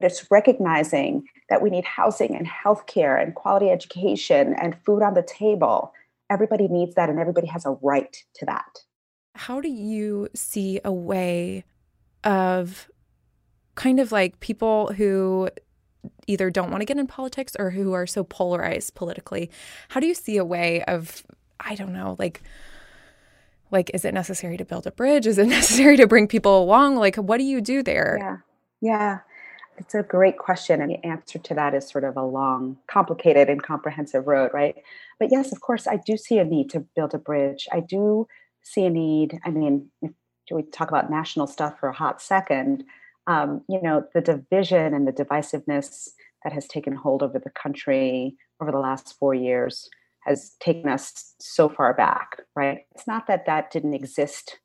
it's 0.00 0.30
recognizing 0.30 1.24
that 1.48 1.62
we 1.62 1.70
need 1.70 1.84
housing 1.84 2.34
and 2.34 2.46
healthcare 2.46 3.20
and 3.20 3.34
quality 3.34 3.70
education 3.70 4.54
and 4.60 4.76
food 4.84 5.02
on 5.02 5.14
the 5.14 5.22
table 5.22 5.92
everybody 6.30 6.68
needs 6.68 6.94
that 6.94 7.10
and 7.10 7.18
everybody 7.18 7.48
has 7.48 7.66
a 7.66 7.70
right 7.82 8.24
to 8.34 8.46
that. 8.46 8.78
How 9.34 9.60
do 9.60 9.68
you 9.68 10.28
see 10.34 10.80
a 10.84 10.92
way 10.92 11.64
of 12.24 12.88
kind 13.74 14.00
of 14.00 14.12
like 14.12 14.40
people 14.40 14.92
who 14.92 15.50
either 16.26 16.50
don't 16.50 16.70
want 16.70 16.80
to 16.80 16.86
get 16.86 16.96
in 16.96 17.06
politics 17.06 17.56
or 17.58 17.70
who 17.70 17.92
are 17.92 18.06
so 18.06 18.24
polarized 18.24 18.94
politically 18.94 19.50
how 19.88 20.00
do 20.00 20.06
you 20.06 20.14
see 20.14 20.36
a 20.38 20.44
way 20.44 20.82
of 20.84 21.24
i 21.60 21.74
don't 21.74 21.92
know 21.92 22.16
like 22.18 22.42
like 23.70 23.90
is 23.94 24.04
it 24.04 24.12
necessary 24.12 24.56
to 24.56 24.64
build 24.64 24.86
a 24.86 24.90
bridge? 24.90 25.26
Is 25.26 25.38
it 25.38 25.46
necessary 25.60 25.96
to 25.96 26.06
bring 26.06 26.26
people 26.26 26.62
along? 26.62 26.96
Like 26.96 27.16
what 27.16 27.38
do 27.38 27.44
you 27.44 27.60
do 27.60 27.82
there? 27.82 28.18
Yeah. 28.20 28.36
Yeah 28.80 29.18
it's 29.80 29.94
a 29.94 30.02
great 30.02 30.38
question 30.38 30.80
and 30.80 30.90
the 30.90 31.06
answer 31.06 31.38
to 31.38 31.54
that 31.54 31.74
is 31.74 31.88
sort 31.88 32.04
of 32.04 32.16
a 32.16 32.24
long 32.24 32.76
complicated 32.86 33.48
and 33.48 33.62
comprehensive 33.62 34.26
road 34.26 34.50
right 34.52 34.76
but 35.18 35.30
yes 35.32 35.52
of 35.52 35.60
course 35.60 35.86
i 35.86 35.96
do 36.06 36.16
see 36.16 36.38
a 36.38 36.44
need 36.44 36.70
to 36.70 36.80
build 36.94 37.14
a 37.14 37.18
bridge 37.18 37.66
i 37.72 37.80
do 37.80 38.26
see 38.62 38.84
a 38.84 38.90
need 38.90 39.38
i 39.44 39.50
mean 39.50 39.90
if 40.02 40.12
we 40.52 40.62
talk 40.62 40.88
about 40.88 41.10
national 41.10 41.46
stuff 41.46 41.78
for 41.78 41.88
a 41.88 41.94
hot 41.94 42.20
second 42.20 42.84
um, 43.26 43.62
you 43.68 43.80
know, 43.80 44.04
the 44.12 44.20
division 44.20 44.92
and 44.94 45.06
the 45.06 45.12
divisiveness 45.12 46.08
that 46.42 46.52
has 46.52 46.66
taken 46.66 46.94
hold 46.94 47.22
over 47.22 47.38
the 47.38 47.50
country 47.50 48.36
over 48.60 48.72
the 48.72 48.78
last 48.78 49.16
four 49.18 49.34
years 49.34 49.88
has 50.24 50.56
taken 50.60 50.88
us 50.88 51.34
so 51.38 51.68
far 51.68 51.94
back, 51.94 52.40
right? 52.56 52.80
It's 52.94 53.06
not 53.06 53.26
that 53.28 53.46
that 53.46 53.70
didn't 53.70 53.94
exist 53.94 54.58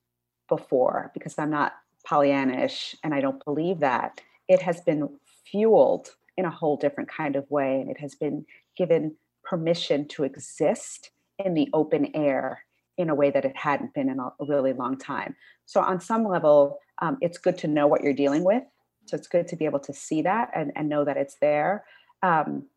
before, 0.50 1.12
because 1.14 1.38
I'm 1.38 1.50
not 1.50 1.74
Pollyannish 2.10 2.96
and 3.04 3.14
I 3.14 3.22
don't 3.22 3.44
believe 3.46 3.80
that. 3.80 4.20
It 4.48 4.62
has 4.62 4.82
been 4.82 5.10
fueled 5.46 6.10
in 6.38 6.46
a 6.46 6.52
whole 6.52 6.78
different 6.78 7.10
kind 7.10 7.36
of 7.36 7.50
way, 7.50 7.82
and 7.82 7.90
it 7.90 8.00
has 8.00 8.16
been 8.16 8.46
given 8.78 9.16
permission 9.44 10.08
to 10.10 10.24
exist 10.24 11.12
in 11.40 11.54
the 11.54 11.70
open 11.74 12.12
air 12.16 12.64
in 12.98 13.10
a 13.10 13.16
way 13.16 13.30
that 13.30 13.46
it 13.46 13.56
hadn't 13.56 13.94
been 13.94 14.10
in 14.10 14.20
a 14.20 14.30
really 14.40 14.74
long 14.74 14.98
time. 14.98 15.36
So, 15.66 15.82
on 15.82 16.00
some 16.00 16.28
level, 16.28 16.80
um, 17.02 17.18
it's 17.22 17.38
good 17.38 17.58
to 17.60 17.68
know 17.68 17.88
what 17.88 18.04
you're 18.04 18.14
dealing 18.14 18.44
with. 18.44 18.64
So, 19.06 19.16
it's 19.16 19.28
good 19.28 19.48
to 19.50 19.56
be 19.56 19.66
able 19.66 19.80
to 19.82 19.94
see 19.94 20.22
that 20.22 20.50
and, 20.56 20.72
and 20.76 20.90
know 20.90 21.04
that 21.06 21.18
it's 21.18 21.36
there. 21.42 21.86
Um, 22.24 22.68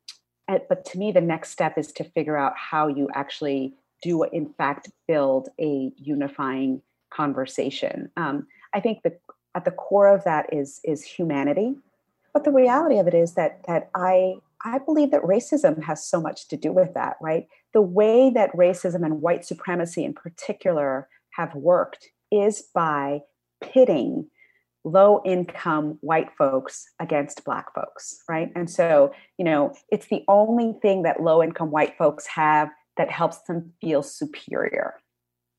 and, 0.48 0.61
but 0.68 0.85
to 0.87 0.98
me, 0.98 1.12
the 1.12 1.20
next 1.20 1.50
step 1.50 1.78
is 1.78 1.92
to 1.92 2.04
figure 2.04 2.37
out 2.37 2.54
how 2.57 2.88
you 2.88 3.09
actually 3.14 3.74
do, 4.02 4.24
in 4.24 4.52
fact, 4.54 4.90
build 5.07 5.48
a 5.61 5.92
unifying 5.96 6.83
conversation. 7.11 8.11
Um, 8.16 8.46
I 8.74 8.81
think 8.81 9.02
that 9.02 9.20
at 9.54 9.64
the 9.64 9.70
core 9.70 10.08
of 10.08 10.24
that 10.24 10.52
is 10.52 10.80
is 10.84 11.02
humanity, 11.04 11.76
but 12.32 12.44
the 12.44 12.52
reality 12.52 12.98
of 12.98 13.06
it 13.08 13.14
is 13.14 13.34
that 13.34 13.61
that 13.66 13.90
I 13.94 14.37
I 14.64 14.78
believe 14.78 15.11
that 15.12 15.22
racism 15.22 15.82
has 15.84 16.04
so 16.04 16.20
much 16.20 16.48
to 16.48 16.56
do 16.56 16.72
with 16.72 16.94
that, 16.94 17.16
right? 17.20 17.46
The 17.72 17.82
way 17.82 18.30
that 18.30 18.52
racism 18.52 19.04
and 19.04 19.22
white 19.22 19.44
supremacy 19.44 20.04
in 20.04 20.14
particular 20.14 21.08
have 21.30 21.54
worked 21.54 22.08
is 22.32 22.62
by 22.74 23.22
pitting 23.61 24.28
low 24.84 25.20
income 25.24 25.98
white 26.00 26.30
folks 26.37 26.88
against 27.00 27.44
black 27.44 27.74
folks, 27.74 28.22
right? 28.28 28.50
And 28.54 28.70
so, 28.70 29.12
you 29.37 29.44
know, 29.44 29.74
it's 29.90 30.06
the 30.06 30.24
only 30.28 30.74
thing 30.80 31.02
that 31.02 31.22
low 31.22 31.42
income 31.42 31.70
white 31.70 31.96
folks 31.96 32.26
have 32.26 32.70
that 32.96 33.11
helps 33.11 33.38
them 33.42 33.72
feel 33.80 34.02
superior, 34.02 34.94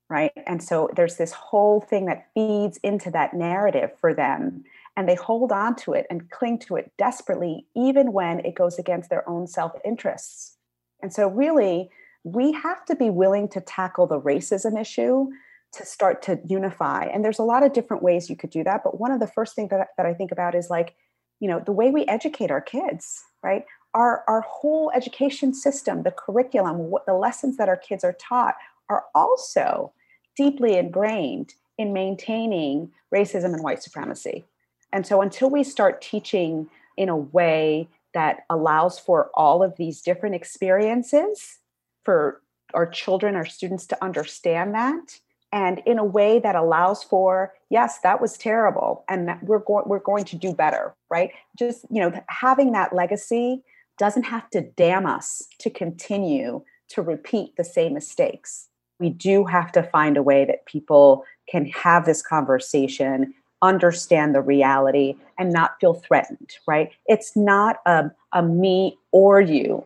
right? 0.10 0.32
And 0.48 0.64
so 0.64 0.90
there's 0.96 1.18
this 1.18 1.32
whole 1.32 1.82
thing 1.82 2.06
that 2.06 2.28
feeds 2.34 2.78
into 2.78 3.12
that 3.12 3.34
narrative 3.34 3.92
for 4.02 4.14
them 4.14 4.64
and 4.98 5.08
they 5.08 5.16
hold 5.16 5.52
on 5.52 5.76
to 5.78 5.94
it 5.94 6.08
and 6.10 6.30
cling 6.30 6.60
to 6.60 6.76
it 6.76 6.92
desperately, 6.98 7.66
even 7.76 8.12
when 8.12 8.40
it 8.40 8.56
goes 8.56 8.78
against 8.78 9.10
their 9.10 9.28
own 9.30 9.48
self 9.48 9.74
interests. 9.86 10.58
And 11.02 11.14
so, 11.14 11.28
really, 11.30 11.90
we 12.24 12.52
have 12.52 12.84
to 12.86 12.96
be 12.96 13.10
willing 13.10 13.48
to 13.50 13.62
tackle 13.62 14.08
the 14.08 14.20
racism 14.20 14.80
issue 14.80 15.30
to 15.72 15.86
start 15.86 16.22
to 16.24 16.40
unify. 16.46 17.04
And 17.04 17.24
there's 17.24 17.40
a 17.40 17.44
lot 17.44 17.64
of 17.64 17.74
different 17.74 18.04
ways 18.04 18.30
you 18.30 18.36
could 18.36 18.50
do 18.50 18.64
that. 18.64 18.84
But 18.84 19.00
one 19.00 19.12
of 19.12 19.20
the 19.20 19.28
first 19.28 19.56
things 19.56 19.70
that, 19.70 19.90
that 19.96 20.06
I 20.06 20.14
think 20.14 20.32
about 20.32 20.56
is 20.56 20.70
like, 20.70 20.96
you 21.40 21.48
know, 21.48 21.62
the 21.64 21.72
way 21.72 21.92
we 21.92 22.06
educate 22.08 22.52
our 22.52 22.60
kids, 22.60 23.24
right? 23.44 23.64
Our, 23.94 24.24
our 24.28 24.42
whole 24.42 24.92
education 24.94 25.54
system, 25.54 26.04
the 26.04 26.12
curriculum, 26.12 26.90
what 26.90 27.06
the 27.06 27.14
lessons 27.14 27.58
that 27.58 27.70
our 27.70 27.78
kids 27.78 28.04
are 28.04 28.18
taught 28.20 28.56
are 28.90 29.06
also 29.16 29.94
deeply 30.40 30.78
ingrained 30.78 31.54
in 31.78 31.92
maintaining 31.92 32.90
racism 33.14 33.54
and 33.54 33.62
white 33.62 33.84
supremacy. 33.84 34.46
And 34.94 35.06
so 35.06 35.22
until 35.22 35.50
we 35.50 35.66
start 35.66 36.02
teaching 36.02 36.70
in 36.96 37.10
a 37.10 37.18
way 37.18 37.90
that 38.14 38.46
allows 38.50 38.98
for 38.98 39.32
all 39.34 39.62
of 39.62 39.76
these 39.76 40.02
different 40.02 40.36
experiences 40.36 41.60
for 42.06 42.42
our 42.74 42.86
children, 42.86 43.36
our 43.36 43.46
students 43.46 43.86
to 43.88 44.02
understand 44.02 44.74
that, 44.76 45.20
and 45.52 45.82
in 45.86 46.00
a 46.00 46.06
way 46.06 46.40
that 46.40 46.56
allows 46.56 47.04
for 47.04 47.54
yes 47.70 48.00
that 48.04 48.22
was 48.22 48.38
terrible 48.38 49.04
and 49.10 49.32
we're 49.42 49.58
going 49.58 49.84
we're 49.88 49.98
going 50.12 50.24
to 50.24 50.36
do 50.36 50.54
better 50.54 50.94
right 51.10 51.32
just 51.58 51.86
you 51.90 52.00
know 52.00 52.12
having 52.28 52.72
that 52.72 52.94
legacy 52.94 53.64
doesn't 53.98 54.24
have 54.24 54.48
to 54.52 54.62
damn 54.62 55.08
us 55.08 55.48
to 55.58 55.72
continue 55.72 56.64
to 56.88 57.02
repeat 57.02 57.56
the 57.56 57.64
same 57.64 57.96
mistakes 57.96 58.69
we 59.00 59.10
do 59.10 59.46
have 59.46 59.72
to 59.72 59.84
find 59.84 60.18
a 60.18 60.24
way 60.24 60.46
that 60.46 60.66
people 60.66 61.26
can 61.50 61.66
have 61.68 62.06
this 62.06 62.22
conversation 62.22 63.34
understand 63.62 64.34
the 64.34 64.42
reality 64.42 65.16
and 65.38 65.52
not 65.52 65.72
feel 65.80 65.94
threatened, 65.94 66.52
right? 66.68 66.92
It's 67.08 67.36
not 67.36 67.78
a, 67.86 68.12
a 68.34 68.44
me 68.44 68.98
or 69.12 69.42
you 69.42 69.86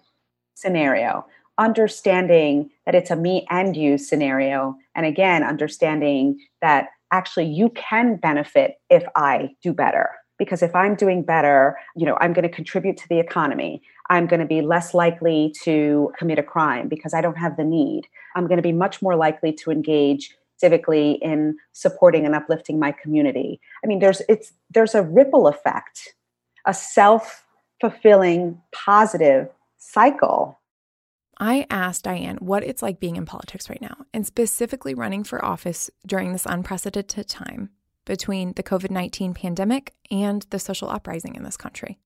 scenario. 0.55 1.25
Understanding 1.57 2.69
that 2.85 2.95
it's 2.95 3.11
a 3.11 3.15
me 3.15 3.45
and 3.49 3.75
you 3.75 3.97
scenario. 3.97 4.75
And 4.95 5.05
again, 5.05 5.43
understanding 5.43 6.39
that 6.61 6.89
actually 7.11 7.45
you 7.45 7.69
can 7.69 8.17
benefit 8.17 8.75
if 8.89 9.03
I 9.15 9.55
do 9.61 9.73
better. 9.73 10.09
Because 10.43 10.61
if 10.61 10.75
I'm 10.75 10.95
doing 10.95 11.23
better, 11.23 11.77
you 11.95 12.05
know, 12.05 12.17
I'm 12.19 12.33
going 12.33 12.43
to 12.43 12.53
contribute 12.53 12.97
to 12.97 13.09
the 13.09 13.19
economy. 13.19 13.81
I'm 14.09 14.27
going 14.27 14.39
to 14.39 14.45
be 14.45 14.61
less 14.61 14.93
likely 14.93 15.53
to 15.63 16.11
commit 16.17 16.37
a 16.39 16.43
crime 16.43 16.87
because 16.87 17.13
I 17.13 17.21
don't 17.21 17.37
have 17.37 17.57
the 17.57 17.63
need. 17.63 18.07
I'm 18.35 18.47
going 18.47 18.57
to 18.57 18.63
be 18.63 18.73
much 18.73 19.01
more 19.01 19.15
likely 19.15 19.53
to 19.53 19.71
engage 19.71 20.35
civically 20.61 21.17
in 21.21 21.57
supporting 21.71 22.25
and 22.25 22.35
uplifting 22.35 22.79
my 22.79 22.91
community 22.91 23.59
i 23.83 23.87
mean 23.87 23.99
there's 23.99 24.21
it's 24.29 24.53
there's 24.69 24.95
a 24.95 25.01
ripple 25.01 25.47
effect 25.47 26.13
a 26.65 26.73
self-fulfilling 26.73 28.61
positive 28.71 29.49
cycle 29.77 30.59
I 31.39 31.65
asked 31.69 32.05
Dianne 32.05 32.41
what 32.41 32.63
it's 32.63 32.83
like 32.83 32.99
being 32.99 33.15
in 33.15 33.25
politics 33.25 33.67
right 33.67 33.81
now, 33.81 34.05
and 34.13 34.25
specifically 34.25 34.93
running 34.93 35.23
for 35.23 35.43
office 35.43 35.89
during 36.05 36.31
this 36.31 36.45
unprecedented 36.45 37.27
time 37.27 37.71
between 38.05 38.53
the 38.53 38.63
COVID 38.63 38.91
19 38.91 39.33
pandemic 39.33 39.93
and 40.11 40.45
the 40.49 40.59
social 40.59 40.89
uprising 40.89 41.35
in 41.35 41.43
this 41.43 41.57
country. 41.57 41.99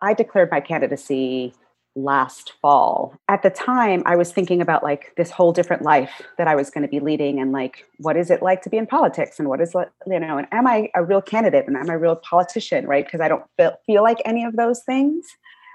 I 0.00 0.14
declared 0.14 0.50
my 0.50 0.60
candidacy 0.60 1.54
last 1.96 2.52
fall. 2.60 3.14
At 3.28 3.42
the 3.42 3.50
time, 3.50 4.02
I 4.04 4.16
was 4.16 4.32
thinking 4.32 4.60
about 4.60 4.82
like 4.82 5.12
this 5.16 5.30
whole 5.30 5.52
different 5.52 5.82
life 5.82 6.22
that 6.38 6.48
I 6.48 6.56
was 6.56 6.68
going 6.68 6.82
to 6.82 6.88
be 6.88 6.98
leading 6.98 7.40
and 7.40 7.52
like 7.52 7.86
what 7.98 8.16
is 8.16 8.30
it 8.30 8.42
like 8.42 8.62
to 8.62 8.70
be 8.70 8.76
in 8.76 8.86
politics 8.86 9.38
and 9.38 9.48
what 9.48 9.60
is 9.60 9.74
you 10.06 10.18
know 10.18 10.38
and 10.38 10.48
am 10.50 10.66
I 10.66 10.90
a 10.94 11.04
real 11.04 11.22
candidate 11.22 11.66
and 11.68 11.76
am 11.76 11.88
I 11.88 11.94
a 11.94 11.98
real 11.98 12.16
politician, 12.16 12.86
right? 12.86 13.04
Because 13.04 13.20
I 13.20 13.28
don't 13.28 13.44
feel, 13.56 13.76
feel 13.86 14.02
like 14.02 14.18
any 14.24 14.44
of 14.44 14.56
those 14.56 14.82
things. 14.82 15.24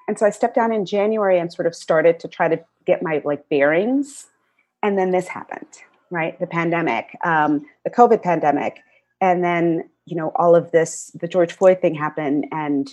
And 0.08 0.20
so 0.20 0.26
I 0.26 0.32
stepped 0.32 0.56
down 0.56 0.74
in 0.74 0.86
January 0.86 1.40
and 1.40 1.54
sort 1.54 1.68
of 1.68 1.76
started 1.76 2.20
to 2.22 2.28
try 2.28 2.48
to 2.48 2.60
get 2.86 3.02
my 3.04 3.22
like 3.24 3.48
bearings 3.50 4.28
And 4.82 4.98
then 4.98 5.12
this 5.12 5.28
happened, 5.28 5.68
right? 6.10 6.40
The 6.40 6.48
pandemic, 6.48 7.16
um, 7.24 7.66
the 7.84 7.92
COVID 7.92 8.24
pandemic. 8.24 8.80
And 9.22 9.44
then, 9.44 9.90
you 10.06 10.16
know, 10.16 10.32
all 10.36 10.56
of 10.56 10.72
this, 10.72 11.12
the 11.20 11.28
George 11.28 11.54
Floyd 11.54 11.82
thing 11.82 11.96
happened. 11.96 12.46
And 12.52 12.90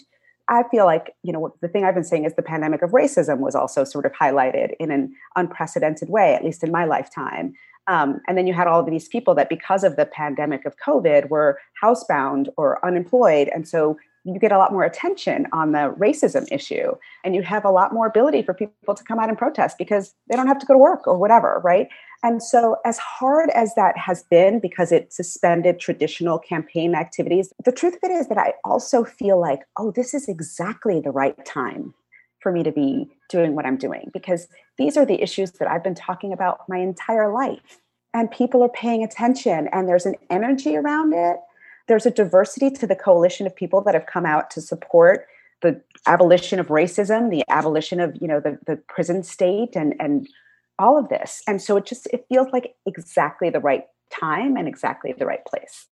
I 0.49 0.63
feel 0.71 0.85
like, 0.85 1.15
you 1.23 1.33
know, 1.33 1.55
the 1.61 1.69
thing 1.69 1.85
I've 1.85 1.95
been 1.95 2.05
saying 2.05 2.25
is 2.25 2.35
the 2.35 2.43
pandemic 2.43 2.83
of 2.83 2.91
racism 2.91 3.39
was 3.39 3.55
also 3.55 3.85
sort 3.85 4.07
of 4.07 4.13
highlighted 4.13 4.75
in 4.79 4.91
an 4.91 5.15
unprecedented 5.35 6.09
way, 6.09 6.35
at 6.35 6.45
least 6.45 6.63
in 6.63 6.71
my 6.71 6.85
lifetime. 6.85 7.55
Um, 7.89 8.21
and 8.27 8.37
then 8.37 8.47
you 8.47 8.55
had 8.55 8.67
all 8.67 8.81
of 8.81 8.87
these 8.87 9.09
people 9.09 9.35
that, 9.37 9.49
because 9.49 9.85
of 9.85 9.97
the 9.97 10.07
pandemic 10.07 10.65
of 10.65 10.77
COVID, 10.79 11.31
were 11.31 11.59
housebound 11.83 12.49
or 12.57 12.85
unemployed. 12.85 13.49
And 13.55 13.67
so 13.67 13.97
you 14.27 14.39
get 14.39 14.53
a 14.53 14.59
lot 14.59 14.73
more 14.73 14.85
attention 14.85 15.47
on 15.53 15.73
the 15.73 15.95
racism 15.99 16.47
issue 16.51 16.93
and 17.25 17.35
you 17.35 17.43
have 17.43 17.65
a 17.65 17.71
lot 17.71 17.93
more 17.93 18.07
ability 18.07 18.43
for 18.43 18.53
people 18.53 18.95
to 18.95 19.05
come 19.05 19.19
out 19.19 19.29
and 19.29 19.39
protest 19.39 19.79
because 19.79 20.15
they 20.29 20.37
don't 20.37 20.49
have 20.49 20.59
to 20.59 20.67
go 20.67 20.75
to 20.75 20.79
work 20.79 21.07
or 21.07 21.17
whatever 21.17 21.61
right? 21.65 21.89
And 22.23 22.43
so 22.43 22.77
as 22.85 22.99
hard 22.99 23.51
as 23.51 23.75
that 23.75 23.97
has 23.97 24.25
been 24.25 24.59
because 24.59 24.91
it 24.91 25.13
suspended 25.13 25.79
traditional 25.79 26.39
campaign 26.39 26.95
activities 26.95 27.53
the 27.65 27.73
truth 27.73 27.95
of 27.95 28.01
it 28.03 28.11
is 28.11 28.29
that 28.29 28.39
i 28.39 28.53
also 28.65 29.05
feel 29.05 29.41
like 29.41 29.61
oh 29.79 29.91
this 29.91 30.15
is 30.15 30.29
exactly 30.29 31.01
the 31.01 31.11
right 31.11 31.45
time 31.45 31.95
for 32.41 32.53
me 32.53 32.63
to 32.63 32.73
be 32.73 33.09
doing 33.29 33.55
what 33.55 33.67
i'm 33.67 33.77
doing 33.77 34.11
because 34.13 34.49
these 34.79 34.97
are 34.97 35.07
the 35.07 35.23
issues 35.23 35.53
that 35.53 35.69
i've 35.69 35.85
been 35.85 35.95
talking 35.95 36.33
about 36.33 36.61
my 36.69 36.79
entire 36.79 37.33
life 37.33 37.81
and 38.15 38.31
people 38.31 38.63
are 38.63 38.69
paying 38.69 39.05
attention 39.05 39.69
and 39.73 39.89
there's 39.89 40.07
an 40.07 40.15
energy 40.31 40.77
around 40.77 41.13
it 41.13 41.37
there's 41.89 42.07
a 42.07 42.11
diversity 42.11 42.71
to 42.71 42.87
the 42.87 42.97
coalition 42.97 43.47
of 43.47 43.55
people 43.55 43.81
that 43.83 43.95
have 43.95 44.07
come 44.07 44.27
out 44.27 44.51
to 44.51 44.61
support 44.61 45.27
the 45.63 45.81
abolition 46.07 46.59
of 46.59 46.69
racism, 46.69 47.31
the 47.31 47.43
abolition 47.49 48.01
of 48.01 48.17
you 48.21 48.29
know 48.29 48.41
the, 48.41 48.59
the 48.67 48.77
prison 48.89 49.23
state, 49.23 49.75
and 49.75 49.95
and 49.99 50.29
all 50.79 50.99
of 50.99 51.09
this. 51.09 51.43
And 51.47 51.61
so 51.61 51.77
it 51.77 51.87
just 51.87 52.07
it 52.13 52.27
feels 52.29 52.49
like 52.53 52.75
exactly 52.87 53.51
the 53.51 53.61
right 53.61 53.85
time 54.11 54.57
and 54.57 54.69
exactly 54.69 55.15
the 55.17 55.27
right 55.27 55.45
place. 55.45 55.87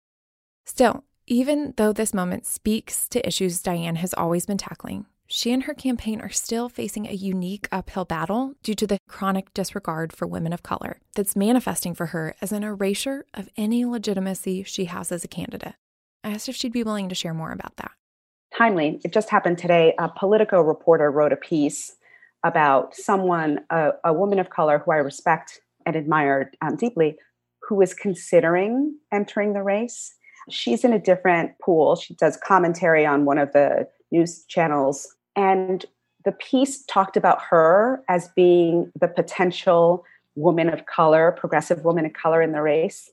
Still, 0.65 1.05
even 1.27 1.75
though 1.77 1.93
this 1.93 2.15
moment 2.15 2.47
speaks 2.47 3.09
to 3.09 3.27
issues 3.27 3.63
Dianne 3.63 3.97
has 3.97 4.15
always 4.15 4.47
been 4.47 4.59
tackling, 4.59 5.07
she 5.33 5.53
and 5.53 5.63
her 5.63 5.75
campaign 5.75 6.21
are 6.21 6.29
still 6.29 6.69
facing 6.69 7.07
a 7.07 7.13
unique 7.13 7.69
uphill 7.71 8.05
battle 8.05 8.55
due 8.65 8.75
to 8.75 8.87
the 8.87 8.99
chronic 9.09 9.55
disregard 9.55 10.13
for 10.13 10.27
women 10.27 10.53
of 10.53 10.65
color 10.65 10.99
that's 11.15 11.37
manifesting 11.37 11.95
for 11.95 12.07
her 12.07 12.35
as 12.43 12.51
an 12.51 12.65
erasure 12.65 13.25
of 13.33 13.49
any 13.57 13.85
legitimacy 13.85 14.65
she 14.65 14.87
has 14.87 15.13
as 15.13 15.23
a 15.23 15.29
candidate. 15.29 15.75
I 16.25 16.31
asked 16.31 16.49
if 16.49 16.57
she'd 16.57 16.73
be 16.73 16.83
willing 16.83 17.09
to 17.09 17.15
share 17.15 17.33
more 17.33 17.53
about 17.53 17.77
that. 17.77 17.93
Timely. 18.59 19.01
It 19.05 19.13
just 19.13 19.31
happened 19.31 19.59
today. 19.59 19.95
A 20.01 20.09
Politico 20.09 20.61
reporter 20.63 21.13
wrote 21.13 21.33
a 21.33 21.37
piece 21.37 21.95
about 22.43 22.97
someone, 22.97 23.61
a, 23.71 23.91
a 24.05 24.13
woman 24.13 24.41
of 24.41 24.51
color 24.51 24.81
who 24.81 24.91
I 24.91 24.97
respect 24.97 25.61
and 25.87 25.95
admire 25.95 26.51
um, 26.61 26.75
deeply, 26.75 27.17
who 27.69 27.81
is 27.81 27.95
considering 27.95 28.99
entering 29.13 29.53
the 29.53 29.63
race. 29.63 30.13
She's 30.49 30.83
in 30.83 30.93
a 30.93 30.99
different 30.99 31.53
pool. 31.63 31.95
She 31.95 32.15
does 32.15 32.37
commentary 32.37 33.07
on 33.07 33.25
one 33.25 33.39
of 33.39 33.53
the 33.53 33.87
news 34.11 34.45
channels. 34.49 35.15
And 35.37 35.85
the 36.25 36.33
piece 36.33 36.85
talked 36.85 37.17
about 37.17 37.41
her 37.51 38.03
as 38.09 38.29
being 38.37 38.93
the 38.99 39.09
potential 39.09 40.05
woman 40.35 40.69
of 40.69 40.87
color, 40.87 41.33
progressive 41.33 41.85
woman 41.85 42.07
of 42.07 42.13
color 42.13 42.43
in 42.43 42.53
the 42.53 42.63
race 42.63 43.11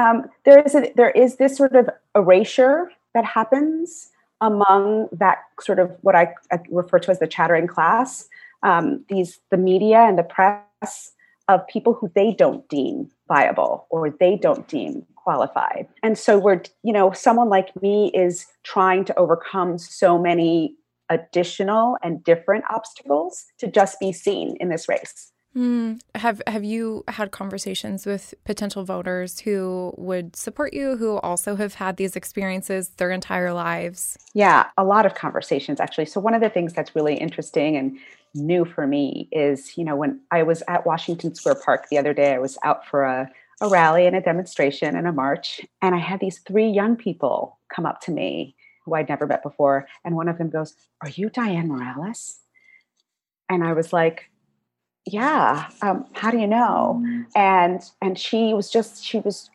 um, 0.00 0.30
there 0.44 0.60
is 0.62 0.74
a, 0.74 0.92
there 0.96 1.10
is 1.10 1.36
this 1.36 1.56
sort 1.56 1.76
of 1.76 1.88
erasure 2.14 2.90
that 3.14 3.24
happens 3.24 4.10
among 4.40 5.08
that 5.12 5.38
sort 5.60 5.78
of 5.78 5.94
what 6.00 6.14
I, 6.14 6.32
I 6.50 6.60
refer 6.70 6.98
to 7.00 7.10
as 7.10 7.18
the 7.18 7.26
chattering 7.26 7.66
class. 7.66 8.28
Um, 8.62 9.04
these 9.08 9.40
the 9.50 9.56
media 9.56 9.98
and 9.98 10.18
the 10.18 10.22
press 10.22 11.12
of 11.48 11.66
people 11.66 11.92
who 11.92 12.10
they 12.14 12.32
don't 12.32 12.66
deem 12.68 13.10
viable 13.28 13.86
or 13.90 14.10
they 14.10 14.36
don't 14.36 14.66
deem 14.68 15.04
qualified. 15.16 15.86
And 16.02 16.16
so 16.16 16.38
we're, 16.38 16.62
you 16.82 16.92
know, 16.92 17.12
someone 17.12 17.48
like 17.48 17.80
me 17.82 18.10
is 18.14 18.46
trying 18.62 19.04
to 19.06 19.18
overcome 19.18 19.76
so 19.76 20.18
many 20.18 20.74
additional 21.10 21.98
and 22.02 22.24
different 22.24 22.64
obstacles 22.70 23.46
to 23.58 23.66
just 23.66 24.00
be 24.00 24.12
seen 24.12 24.56
in 24.60 24.68
this 24.68 24.88
race. 24.88 25.32
Mm. 25.56 26.00
Have 26.14 26.40
Have 26.46 26.62
you 26.62 27.02
had 27.08 27.32
conversations 27.32 28.06
with 28.06 28.34
potential 28.44 28.84
voters 28.84 29.40
who 29.40 29.92
would 29.96 30.36
support 30.36 30.72
you, 30.72 30.96
who 30.96 31.16
also 31.18 31.56
have 31.56 31.74
had 31.74 31.96
these 31.96 32.14
experiences 32.14 32.90
their 32.90 33.10
entire 33.10 33.52
lives? 33.52 34.16
Yeah, 34.32 34.68
a 34.78 34.84
lot 34.84 35.06
of 35.06 35.14
conversations 35.14 35.80
actually. 35.80 36.06
So 36.06 36.20
one 36.20 36.34
of 36.34 36.40
the 36.40 36.50
things 36.50 36.72
that's 36.72 36.94
really 36.94 37.16
interesting 37.16 37.76
and 37.76 37.98
new 38.32 38.64
for 38.64 38.86
me 38.86 39.28
is, 39.32 39.76
you 39.76 39.84
know, 39.84 39.96
when 39.96 40.20
I 40.30 40.44
was 40.44 40.62
at 40.68 40.86
Washington 40.86 41.34
Square 41.34 41.56
Park 41.64 41.88
the 41.90 41.98
other 41.98 42.14
day, 42.14 42.32
I 42.32 42.38
was 42.38 42.56
out 42.62 42.86
for 42.86 43.02
a 43.02 43.28
a 43.62 43.68
rally 43.68 44.06
and 44.06 44.16
a 44.16 44.22
demonstration 44.22 44.96
and 44.96 45.06
a 45.06 45.12
march, 45.12 45.60
and 45.82 45.94
I 45.94 45.98
had 45.98 46.20
these 46.20 46.38
three 46.38 46.68
young 46.68 46.96
people 46.96 47.58
come 47.74 47.84
up 47.84 48.00
to 48.02 48.10
me 48.10 48.56
who 48.90 48.96
I'd 48.96 49.08
never 49.08 49.26
met 49.26 49.42
before, 49.42 49.86
and 50.04 50.16
one 50.16 50.28
of 50.28 50.38
them 50.38 50.50
goes, 50.50 50.74
"Are 51.02 51.08
you 51.08 51.30
Dianne 51.30 51.68
Morales?" 51.68 52.40
And 53.48 53.64
I 53.64 53.72
was 53.72 53.92
like, 53.92 54.30
yeah 55.06 55.68
um, 55.82 56.04
how 56.12 56.30
do 56.30 56.38
you 56.38 56.46
know? 56.46 57.00
Mm. 57.04 57.26
and 57.34 57.82
and 58.02 58.18
she 58.18 58.54
was 58.54 58.70
just 58.70 59.04
she 59.04 59.18
was 59.18 59.50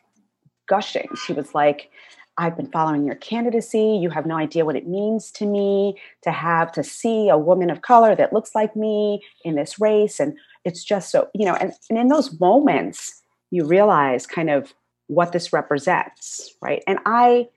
gushing. 0.68 1.08
She 1.24 1.32
was 1.32 1.54
like 1.54 1.90
i've 2.38 2.56
been 2.56 2.70
following 2.70 3.04
your 3.04 3.14
candidacy. 3.16 3.98
You 4.02 4.10
have 4.10 4.26
no 4.26 4.36
idea 4.36 4.64
what 4.64 4.76
it 4.76 4.86
means 4.86 5.30
to 5.32 5.46
me 5.46 5.96
to 6.22 6.32
have 6.32 6.72
to 6.72 6.82
see 6.82 7.28
a 7.28 7.38
woman 7.38 7.70
of 7.70 7.82
color 7.82 8.14
that 8.16 8.32
looks 8.32 8.54
like 8.54 8.74
me 8.76 9.22
in 9.44 9.54
this 9.54 9.80
race. 9.80 10.20
And 10.20 10.36
it's 10.64 10.82
just 10.82 11.10
so 11.10 11.28
you 11.34 11.46
know 11.46 11.54
and, 11.54 11.72
and 11.88 11.98
in 11.98 12.08
those 12.08 12.38
moments 12.40 13.22
you 13.50 13.64
realize 13.64 14.26
kind 14.26 14.50
of 14.50 14.74
what 15.06 15.32
this 15.32 15.52
represents 15.52 16.52
right? 16.60 16.82
And 16.86 16.98
i 17.06 17.48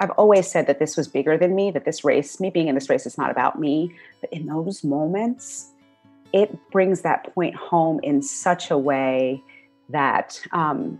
i've 0.00 0.10
always 0.10 0.50
said 0.50 0.66
that 0.66 0.78
this 0.78 0.96
was 0.96 1.06
bigger 1.06 1.38
than 1.38 1.54
me 1.54 1.70
that 1.70 1.84
this 1.84 2.04
race 2.04 2.40
me 2.40 2.50
being 2.50 2.68
in 2.68 2.74
this 2.74 2.90
race 2.90 3.06
is 3.06 3.16
not 3.16 3.30
about 3.30 3.58
me 3.58 3.94
but 4.20 4.32
in 4.32 4.46
those 4.46 4.82
moments 4.82 5.72
it 6.32 6.56
brings 6.70 7.02
that 7.02 7.34
point 7.34 7.54
home 7.54 8.00
in 8.02 8.22
such 8.22 8.70
a 8.70 8.78
way 8.78 9.42
that 9.88 10.40
um, 10.52 10.98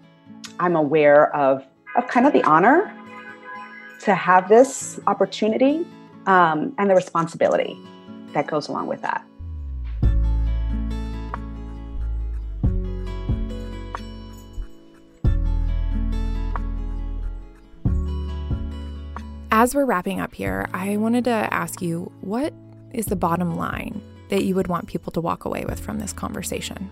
I'm 0.59 0.77
aware 0.77 1.35
of, 1.35 1.65
of 1.97 2.07
kind 2.09 2.27
of 2.27 2.33
the 2.33 2.43
honor 2.45 2.95
to 4.01 4.15
have 4.15 4.49
this 4.49 4.99
opportunity 5.07 5.87
um, 6.27 6.75
and 6.79 6.91
the 6.91 6.95
responsibility 6.95 7.79
that 8.33 8.47
goes 8.47 8.69
along 8.69 8.87
with 8.87 9.03
that. 9.03 9.25
As 19.53 19.75
we're 19.75 19.85
wrapping 19.85 20.21
up 20.21 20.33
here, 20.33 20.69
I 20.73 20.97
wanted 20.97 21.25
to 21.25 21.49
ask 21.53 21.83
you 21.83 22.13
what 22.21 22.55
is 22.93 23.07
the 23.07 23.17
bottom 23.17 23.57
line 23.57 24.01
that 24.29 24.45
you 24.45 24.55
would 24.55 24.69
want 24.69 24.87
people 24.87 25.11
to 25.11 25.21
walk 25.21 25.45
away 25.45 25.65
with 25.65 25.81
from 25.81 25.99
this 25.99 26.13
conversation? 26.13 26.89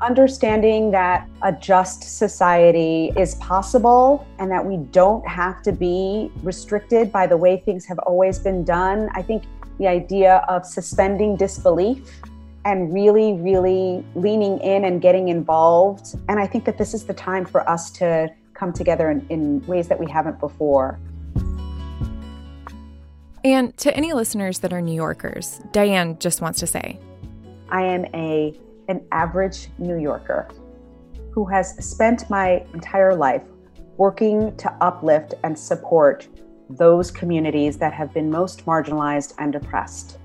Understanding 0.00 0.90
that 0.90 1.28
a 1.42 1.52
just 1.52 2.18
society 2.18 3.12
is 3.16 3.36
possible 3.36 4.26
and 4.40 4.50
that 4.50 4.64
we 4.66 4.78
don't 4.78 5.24
have 5.28 5.62
to 5.62 5.70
be 5.70 6.32
restricted 6.42 7.12
by 7.12 7.28
the 7.28 7.36
way 7.36 7.58
things 7.58 7.86
have 7.86 8.00
always 8.00 8.40
been 8.40 8.64
done. 8.64 9.08
I 9.14 9.22
think 9.22 9.44
the 9.78 9.86
idea 9.86 10.44
of 10.48 10.66
suspending 10.66 11.36
disbelief 11.36 12.20
and 12.64 12.92
really, 12.92 13.34
really 13.34 14.04
leaning 14.16 14.58
in 14.58 14.86
and 14.86 15.00
getting 15.00 15.28
involved. 15.28 16.16
And 16.28 16.40
I 16.40 16.48
think 16.48 16.64
that 16.64 16.78
this 16.78 16.94
is 16.94 17.04
the 17.04 17.14
time 17.14 17.44
for 17.44 17.68
us 17.70 17.92
to 17.92 18.28
come 18.54 18.72
together 18.72 19.08
in, 19.08 19.24
in 19.28 19.64
ways 19.68 19.86
that 19.86 20.00
we 20.00 20.10
haven't 20.10 20.40
before. 20.40 20.98
And 23.44 23.76
to 23.78 23.96
any 23.96 24.12
listeners 24.12 24.58
that 24.58 24.72
are 24.72 24.82
New 24.82 24.94
Yorkers, 24.94 25.60
Dianne 25.72 26.18
just 26.18 26.40
wants 26.40 26.60
to 26.60 26.66
say 26.66 26.98
I 27.70 27.82
am 27.82 28.04
a 28.14 28.58
an 28.88 29.02
average 29.12 29.68
New 29.78 29.96
Yorker 29.96 30.48
who 31.30 31.44
has 31.46 31.76
spent 31.84 32.28
my 32.28 32.64
entire 32.74 33.14
life 33.14 33.44
working 33.96 34.54
to 34.56 34.70
uplift 34.80 35.34
and 35.44 35.56
support 35.56 36.26
those 36.68 37.10
communities 37.10 37.78
that 37.78 37.92
have 37.92 38.12
been 38.12 38.30
most 38.30 38.66
marginalized 38.66 39.34
and 39.38 39.54
oppressed. 39.54 40.18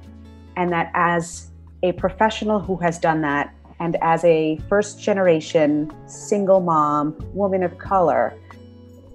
And 0.58 0.72
that 0.72 0.92
as 0.96 1.52
a 1.84 1.92
professional 1.94 2.60
who 2.60 2.76
has 2.78 2.98
done 2.98 3.22
that, 3.22 3.54
and 3.80 3.98
as 4.02 4.24
a 4.24 4.60
first 4.70 5.00
generation 5.00 5.92
single 6.08 6.62
mom, 6.62 7.16
woman 7.34 7.62
of 7.62 7.78
color, 7.78 8.34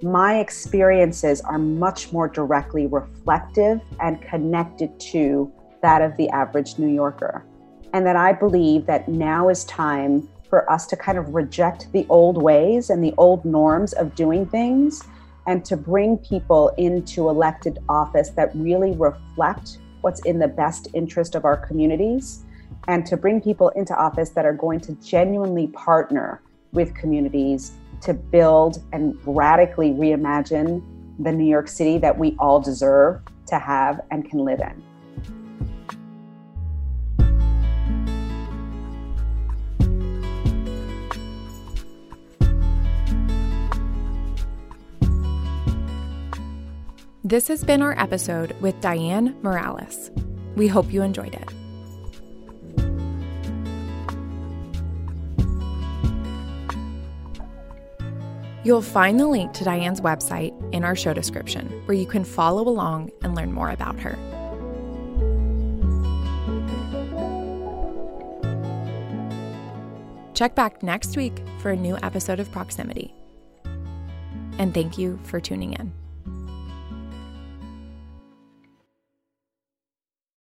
my 0.02 0.38
experiences 0.38 1.40
are 1.42 1.58
much 1.58 2.12
more 2.12 2.28
directly 2.28 2.86
reflective 2.86 3.80
and 4.00 4.20
connected 4.22 4.98
to 4.98 5.52
that 5.82 6.00
of 6.00 6.16
the 6.16 6.28
average 6.30 6.78
New 6.78 6.88
Yorker. 6.88 7.44
And 7.92 8.06
that 8.06 8.16
I 8.16 8.32
believe 8.32 8.86
that 8.86 9.08
now 9.08 9.48
is 9.48 9.64
time 9.64 10.28
for 10.48 10.70
us 10.70 10.86
to 10.86 10.96
kind 10.96 11.18
of 11.18 11.34
reject 11.34 11.92
the 11.92 12.06
old 12.08 12.42
ways 12.42 12.90
and 12.90 13.04
the 13.04 13.14
old 13.18 13.44
norms 13.44 13.92
of 13.94 14.14
doing 14.14 14.46
things 14.46 15.02
and 15.46 15.64
to 15.64 15.76
bring 15.76 16.16
people 16.18 16.70
into 16.76 17.28
elected 17.28 17.78
office 17.88 18.30
that 18.30 18.54
really 18.54 18.92
reflect 18.96 19.78
what's 20.00 20.24
in 20.24 20.38
the 20.38 20.48
best 20.48 20.88
interest 20.94 21.34
of 21.34 21.44
our 21.44 21.56
communities 21.56 22.44
and 22.88 23.04
to 23.06 23.16
bring 23.16 23.40
people 23.40 23.68
into 23.70 23.94
office 23.94 24.30
that 24.30 24.46
are 24.46 24.54
going 24.54 24.80
to 24.80 24.92
genuinely 24.94 25.66
partner 25.68 26.40
with 26.72 26.94
communities 26.94 27.72
to 28.02 28.14
build 28.14 28.82
and 28.92 29.18
radically 29.24 29.90
reimagine 29.90 30.82
the 31.18 31.32
New 31.32 31.44
York 31.44 31.68
City 31.68 31.98
that 31.98 32.18
we 32.18 32.34
all 32.38 32.60
deserve 32.60 33.20
to 33.46 33.58
have 33.58 34.00
and 34.10 34.28
can 34.28 34.40
live 34.40 34.60
in. 34.60 34.82
This 47.22 47.46
has 47.46 47.62
been 47.62 47.80
our 47.80 47.96
episode 47.96 48.60
with 48.60 48.80
Dianne 48.80 49.40
Morales. 49.40 50.10
We 50.56 50.66
hope 50.66 50.92
you 50.92 51.02
enjoyed 51.02 51.34
it. 51.34 51.59
You'll 58.62 58.82
find 58.82 59.18
the 59.18 59.26
link 59.26 59.52
to 59.54 59.64
Dianne's 59.64 60.02
website 60.02 60.52
in 60.74 60.84
our 60.84 60.94
show 60.94 61.14
description, 61.14 61.66
where 61.86 61.96
you 61.96 62.06
can 62.06 62.24
follow 62.24 62.68
along 62.68 63.10
and 63.22 63.34
learn 63.34 63.52
more 63.52 63.70
about 63.70 63.98
her. 64.00 64.18
Check 70.34 70.54
back 70.54 70.82
next 70.82 71.16
week 71.16 71.42
for 71.58 71.70
a 71.70 71.76
new 71.76 71.98
episode 72.02 72.40
of 72.40 72.50
Proximity. 72.50 73.14
And 74.58 74.74
thank 74.74 74.98
you 74.98 75.18
for 75.24 75.40
tuning 75.40 75.74
in. 75.74 75.99